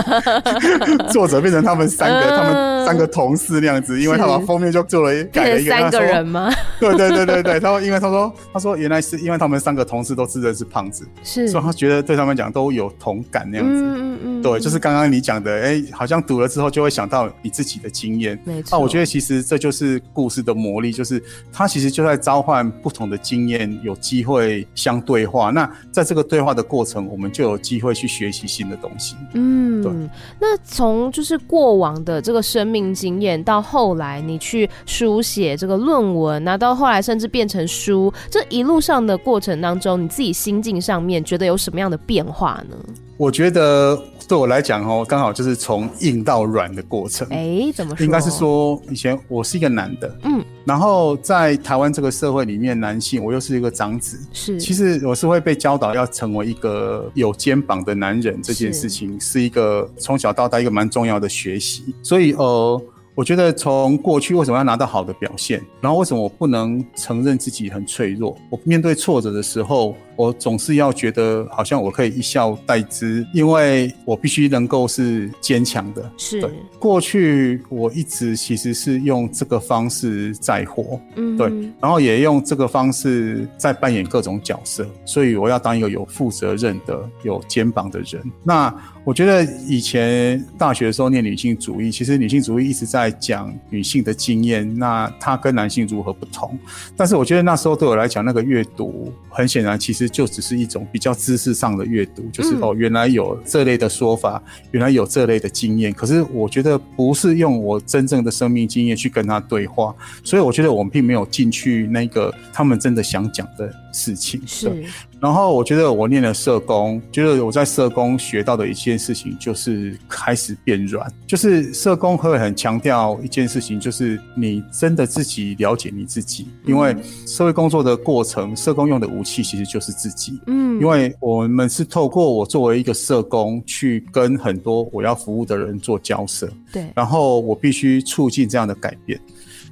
[1.14, 6.52] 作者变成他们三个，嗯、他们三个同事那样子，因为他把封面就做了改了一个三个人吗？
[6.80, 8.23] 对对对对对，他说，因为他说。
[8.54, 13.82] 他说：“原来是因为他们三个同事都自认是胖子，是，所以他觉得对他们讲都有同感那样子。
[13.82, 18.40] 嗯嗯嗯，对，就是刚刚你讲的，哎、欸，好像读了之后就会想到你自己的经验。
[18.44, 18.70] 没错。
[18.78, 21.22] 那我觉得其实这就是故事的魔力，就是
[21.52, 25.50] 他其实就在召唤不同的经验，有机会相对话。
[25.50, 29.16] 那在这个对话的过程，我们就有机会去学习新的东西。
[29.34, 29.92] 嗯，对。
[30.40, 42.76] 那从就是过往的这个生命经验，到后来你去书写这个论文，那到后来甚至变成书。”这一路上的过程当中，你自己心境上面觉得有什么样的变化呢？
[43.16, 43.98] 我觉得
[44.28, 47.28] 对我来讲哦，刚好就是从硬到软的过程。
[47.30, 48.04] 哎，怎么说？
[48.04, 62.82] 应该是说，以前我是一个男的，嗯，然后在台湾这个社会里面，男性我又是一个长子，是，其实我是会被教导要成为一个有肩膀的男人，这件事情是一个从小到大一个蛮重要的学习，所以呃。
[63.16, 68.36] 我觉得从过去为什么要拿到好的表现，然后为什么我不能承认自己很脆弱？
[68.50, 76.12] 我面对挫折的时候，我总是要觉得好像我可以一笑带之，因为我必须能够是坚强的。
[76.18, 76.50] 是，对，
[76.80, 81.48] 过去我一直其实是用这个方式在活，嗯，对，
[81.82, 88.22] 然后也用这个方式在扮演各种角色，所以我要当一个有负责任的、有肩膀的人。
[88.44, 96.58] 那我觉得以前大学的时候念女性主义，其实女性主义一直在讲女性的经验，那它跟男性如何不同？
[96.96, 104.42] 但是我觉得那时候对我来讲，那个阅读很显然其实就只是一种比较知识上的阅读，就是哦，原来有这类的说法，
[104.72, 105.92] 原来有这类的经验。
[105.94, 114.42] 可是我觉得不是用我真正的生命经验去跟他对话，所以我觉得我们并没有进去那个他们真的想讲的事情。
[114.46, 114.84] 是。
[115.22, 126.94] 然后我觉得我念了社工，觉得我在社工学到的一件事情就是开始变软，就是社工会很强调一件事情，就是你真的自己了解你自己，因为
[127.26, 130.38] 社会工作的过程，社工用的武器其实就是自己。
[130.48, 139.18] 嗯，因为我们是透过我作为一个社工去跟很多我要服务的人做交涉，对，然后我必须促进这样的改变。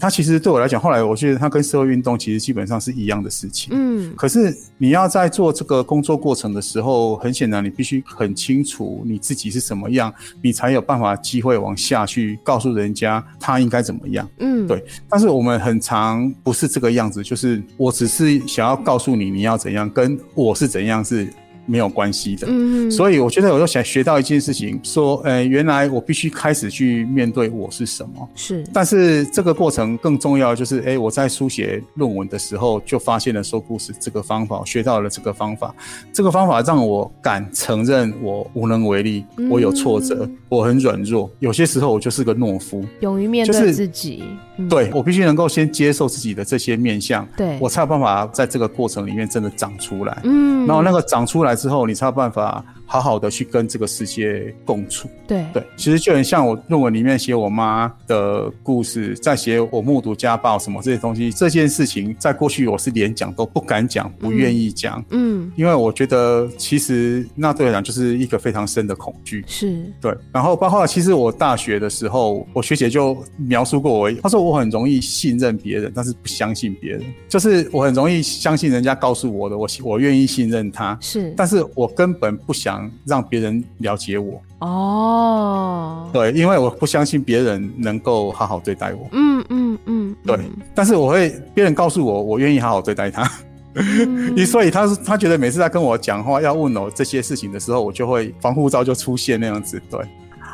[0.01, 3.69] 它其实对我来讲，后来我觉得它跟社会运动其实基本上是一样的事情。
[3.71, 14.27] 嗯，可是你要在做这个工作过程的时候，很显然你必须很清楚你自己是什么样，你才有办法机会往下去告诉人家他应该怎么样。
[14.39, 14.83] 嗯，对。
[15.07, 21.31] 但是我们很常不是这个样子，就是我只是想要告诉你你要怎样，跟我是怎样是。
[21.65, 35.73] 没有关系的，嗯，所以我觉得我又想学到一件事情，说，呃，原来我必须开始去面对我是什么，是，但是这个过程更重要，就是，哎，我在书写论文的时候就发现了说故事这个方法，学到了这个方法，
[36.11, 51.50] 这个方法让我敢承认我无能为力，我有挫折，嗯，我很软弱，有些时候我就是个懦夫，勇于面对自己，就是嗯，对，我必须能够先接受自己的这些面相，对，我才有办法在这个过程里面真的长出来，嗯，然后那个长出来。
[51.55, 55.07] 之后，你才有办法好好的去跟这个世界共处。
[55.25, 61.31] 对对，其实就很像我论文里面写我妈的故事，在写我目睹家暴什么这些东西。
[61.31, 64.99] 这件事情在过去我是连讲都不敢讲，不愿意讲。
[65.11, 69.41] 嗯，嗯，因为我觉得其实那对我来讲就是一个非常深的恐惧。
[69.47, 70.13] 是对。
[70.33, 77.01] 然后包括其实我大学的时候，我学姐就描述过我，她说我很容易信任别人，但是不相信别人。
[77.29, 80.97] 就是我很容易相信人家告诉我的，我我愿意信任他。
[80.99, 89.07] 是，但是我根本不想让别人了解我哦，对，因为我不相信别人能够好好对待我。
[89.11, 90.39] 嗯嗯嗯，对。
[90.73, 93.29] 但是我会，别人告诉我，我愿意好好对待他。
[93.73, 99.81] 嗯、 所以他是他觉得每次在跟我讲话要问我这些事情的时候，我就会防护罩就出现那样子。
[99.89, 99.99] 对。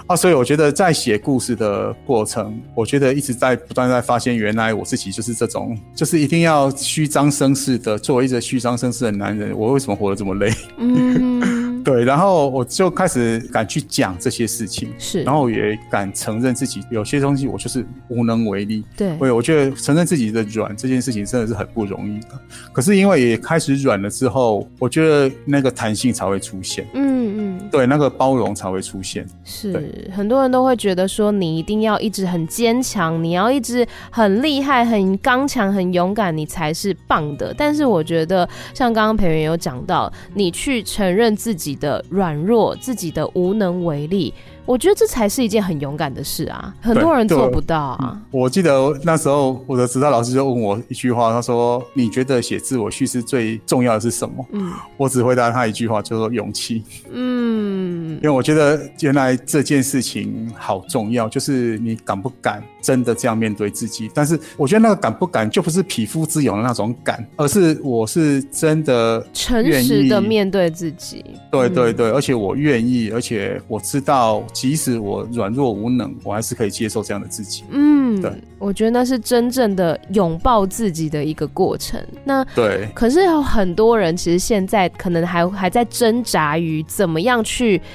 [0.06, 10.50] 啊，所以我觉得在写故事的过程，我觉得一直在不断在发现，原来我自己就是这种，就是一定要虚张声势的，作为一个虚张声势的男人，我为什么活得这么累？
[10.78, 11.57] 嗯，
[11.88, 18.84] 对，然后我就开始敢去讲这些事情，是，然后也敢承认自己有些东西我就是无能为力。
[18.98, 22.38] 对，所以我觉得承认自己的软这件事情真的是很不容易的。
[22.74, 26.86] 可是因为也开始软了之后，我觉得那个弹性才会出现。
[26.94, 27.70] 嗯嗯。
[27.72, 29.26] 对，那个包容才会出现。
[29.46, 37.54] 是，很多人都会觉得说，你一定要一直很坚强，你要一直很厉害、很刚强、很勇敢，你才是棒的。
[37.58, 44.34] 但是我觉得，像刚刚培元有讲到，你去承认自己的软弱、自己的无能为力。
[44.66, 48.22] 我觉得这才是一件很勇敢的事啊，很多人做不到啊。
[48.32, 56.84] 我记得那时候我的指导老师就问我一句话，他说：“你觉得写自我叙事最重要的是什么？”嗯，我只回答他一句话，就是说勇气。
[57.14, 57.77] 嗯，
[58.16, 64.10] 因为我觉得原来这件事情好重要，就是你敢不敢真的这样面对自己？
[64.14, 71.24] 但是我觉得那个敢不敢，就不是匹夫之勇的那种敢，而是我是真的诚实的面对自己。
[71.52, 74.44] 对对对，而且我愿意，而且我知道。
[74.54, 77.64] 即使我软弱无能，我还是可以接受这样的自己。
[77.70, 82.04] 嗯，对，我觉得那是真正的拥抱自己的一个过程。
[82.24, 87.80] 那对，可是有很多人其实现在可能还还在挣扎于怎么样去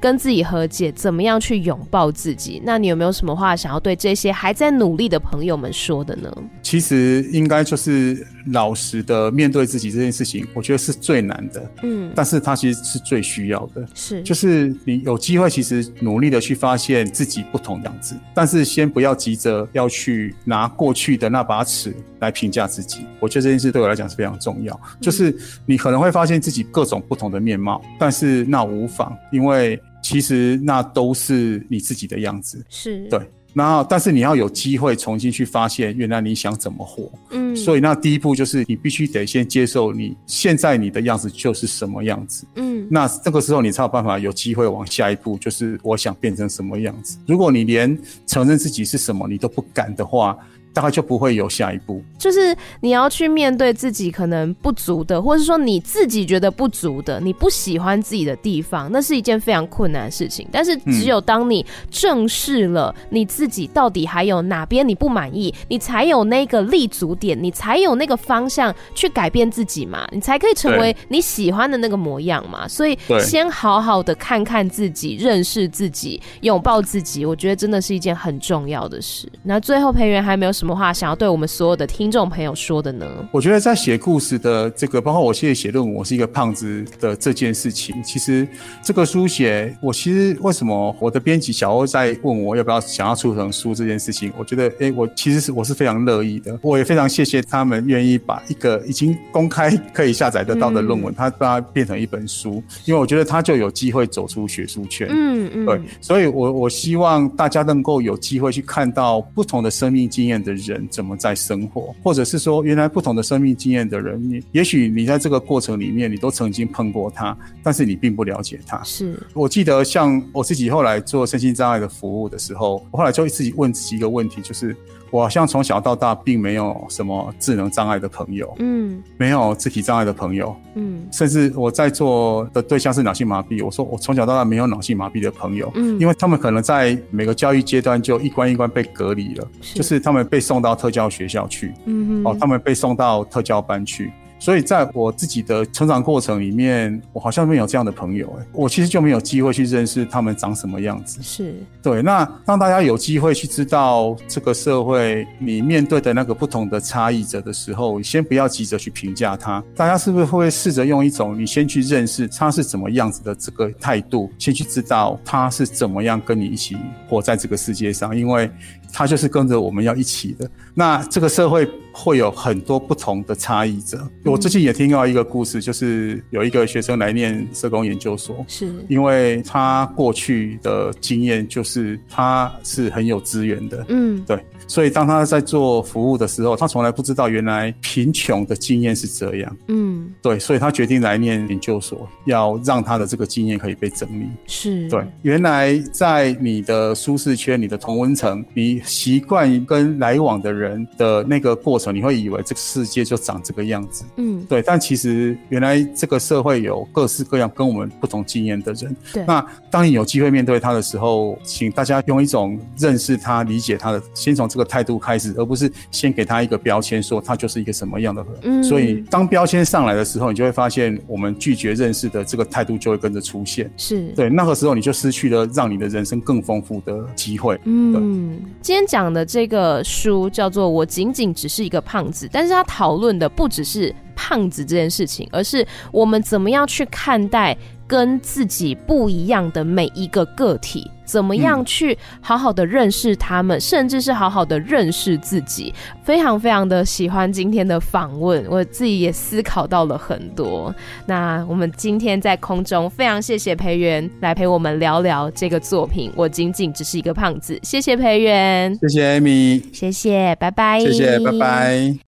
[0.00, 2.62] 跟自己和解，怎么样去拥抱自己。
[2.64, 6.32] 那你有没有什么话想要对这些还在努力的朋友们说的呢？
[6.62, 11.70] 其实应该就是老实的面对自己这件事情，我觉得是最难的。
[11.82, 13.86] 嗯，但是它其实是最需要的。
[13.94, 16.30] 是，就是你有机会，其实努力。
[16.30, 23.04] 的去发现自己不同样子，但是先不要急着要去拿过去的那把尺来评价自己。
[23.18, 24.80] 我觉得这件事对我来讲是非常重要。
[25.00, 25.36] 就是
[25.66, 32.64] 你可能会发现自己各种不同的面貌，但是那无妨，因为其实那都是你自己的样子。
[32.68, 33.20] 是对。
[33.52, 37.10] 然后，但是你要有机会重新去发现，原来你想怎么活。
[37.30, 42.46] 嗯，所以那第一步就是你必须得先接受你现在你的样子就是什么样子。
[42.54, 47.18] 嗯，那这个时候你才有办法有机会往下一步，就是我想变成什么样子。
[47.26, 50.38] 如果你连承认自己是什么你都不敢的话，
[50.72, 60.46] 大概就不会有下一步，就是你要去面对自己可能不足的，或是说你自己觉得不足的，你不喜欢自己的地方，那是一件非常困难的事情。
[60.52, 72.68] 但是只有当你正视了你自己到底还有哪边你不满意，你才有那个立足点，你才有那个方向去改变自己嘛，你才可以成为你喜欢的那个模样嘛。
[72.68, 79.28] 所以先好好的看看自己，认识自己，拥抱自己，我觉得真的是一件很重要的事。
[79.42, 83.06] 那最后培元还没有什么话想要对我们所有的听众朋友说的呢？
[83.32, 88.46] 我觉得在写故事的这个，包括我现在写论文，我是一个胖子的这件事情，其实
[88.82, 105.08] 这个书写，我其实为什么我的编辑小欧在问我要不要想要出成书这件事情，我觉得，哎、欸，我其实是我是非常乐意的，我也非常谢谢他们愿意把一个已经公开可以下载得到的论文，它把它变成一本书，因为我觉得它就有机会走出学术圈。
[105.10, 110.49] 嗯嗯，对，所以我我希望大家能够有机会去看到不同的生命经验的。
[110.50, 118.82] 的人怎么在生活，或者是说，原来不同的生命经验的人，你也许你在这个过程里面，你都曾经碰过他，但是你并不了解他。
[118.82, 124.76] 是我记得，像我自己后来做身心障碍的服务的时候，我后来就自己问自己一个问题，就是。
[125.10, 133.64] 我好像从小到大并没有什么智能障碍的朋友，嗯，没有肢体障碍的朋友，嗯，甚至我在做的对象是脑性麻痹。
[133.64, 144.12] 我说我从小到大没有脑性麻痹的朋友，嗯，因为他们可能在每个教育阶段就一关一关被隔离了，是就是他们被送到特教学校去，嗯哼，哦，他们被送到特教班去。
[144.40, 151.20] 所以在我自己的成长过程里面，我好像没有这样的朋友哎，我其实就没有机会去认识他们长什么样子。
[151.22, 152.00] 是对。
[152.00, 159.62] 那当大家有机会去知道这个社会你面对的那个不同的差异者的时候，先不要急着去评价他。
[159.76, 168.16] 大家是不是会试着用一种你先去认识他是怎么样子的这个态度，先去知道他是怎么样跟你一起活在这个世界上？
[168.16, 168.50] 因为
[168.90, 170.50] 他就是跟着我们要一起的。
[170.74, 171.70] 那这个社会。
[171.92, 174.08] 会有很多不同的差异者。
[174.24, 178.72] 我最近也听到一个故事，就是有一个学生来念社工研究所，是。
[178.88, 184.38] 因为他过去的经验就是他是很有资源的，嗯，对。
[184.70, 189.56] 所以当他在做服务的时候，他从来不知道原来贫穷的经验是这样。
[189.66, 194.28] 嗯，对，所以他决定来念研究所，要让他的这个经验可以被整理。
[194.46, 204.04] 是，对，原来在你的舒适圈、你的同温层，你习惯跟来往的人的那个过程，你会以为这个世界就长这个样子。
[204.18, 208.96] 嗯，对，但其实原来这个社会有各式各样跟我们不同经验的人。
[209.12, 214.59] 对，那当你有机会面对他的时候，请大家用一种认识他、理解他的，先从这个。
[214.60, 218.32] 这个态度开始，而不是先给他一个标签，说他就是一个什么样的人。
[218.42, 223.70] 嗯，所以当标签上来的时候，你就会发现我们拒绝认识的这个态度就会跟着出现。
[223.78, 227.58] 是对，那个时候你就失去了让你的人生更丰富的机会。
[227.64, 237.56] 嗯，今天讲的这个书叫做《我仅仅只是一个胖子》，但是他讨论的不只是胖子这件事情，而是我们怎么样去看待
[237.86, 240.86] 跟自己不一样的每一个个体。
[241.10, 245.74] 怎么样去好好的认识他们，嗯、甚至是好好的认识自己？
[246.04, 250.72] 非常非常的喜欢今天的访问，我自己也思考到了很多。
[251.06, 256.12] 那我们今天在空中非常谢谢培元来陪我们聊聊这个作品。
[256.14, 261.96] 我仅仅只是一个胖子，谢谢培元，谢谢艾米谢谢，拜拜，谢谢，拜拜。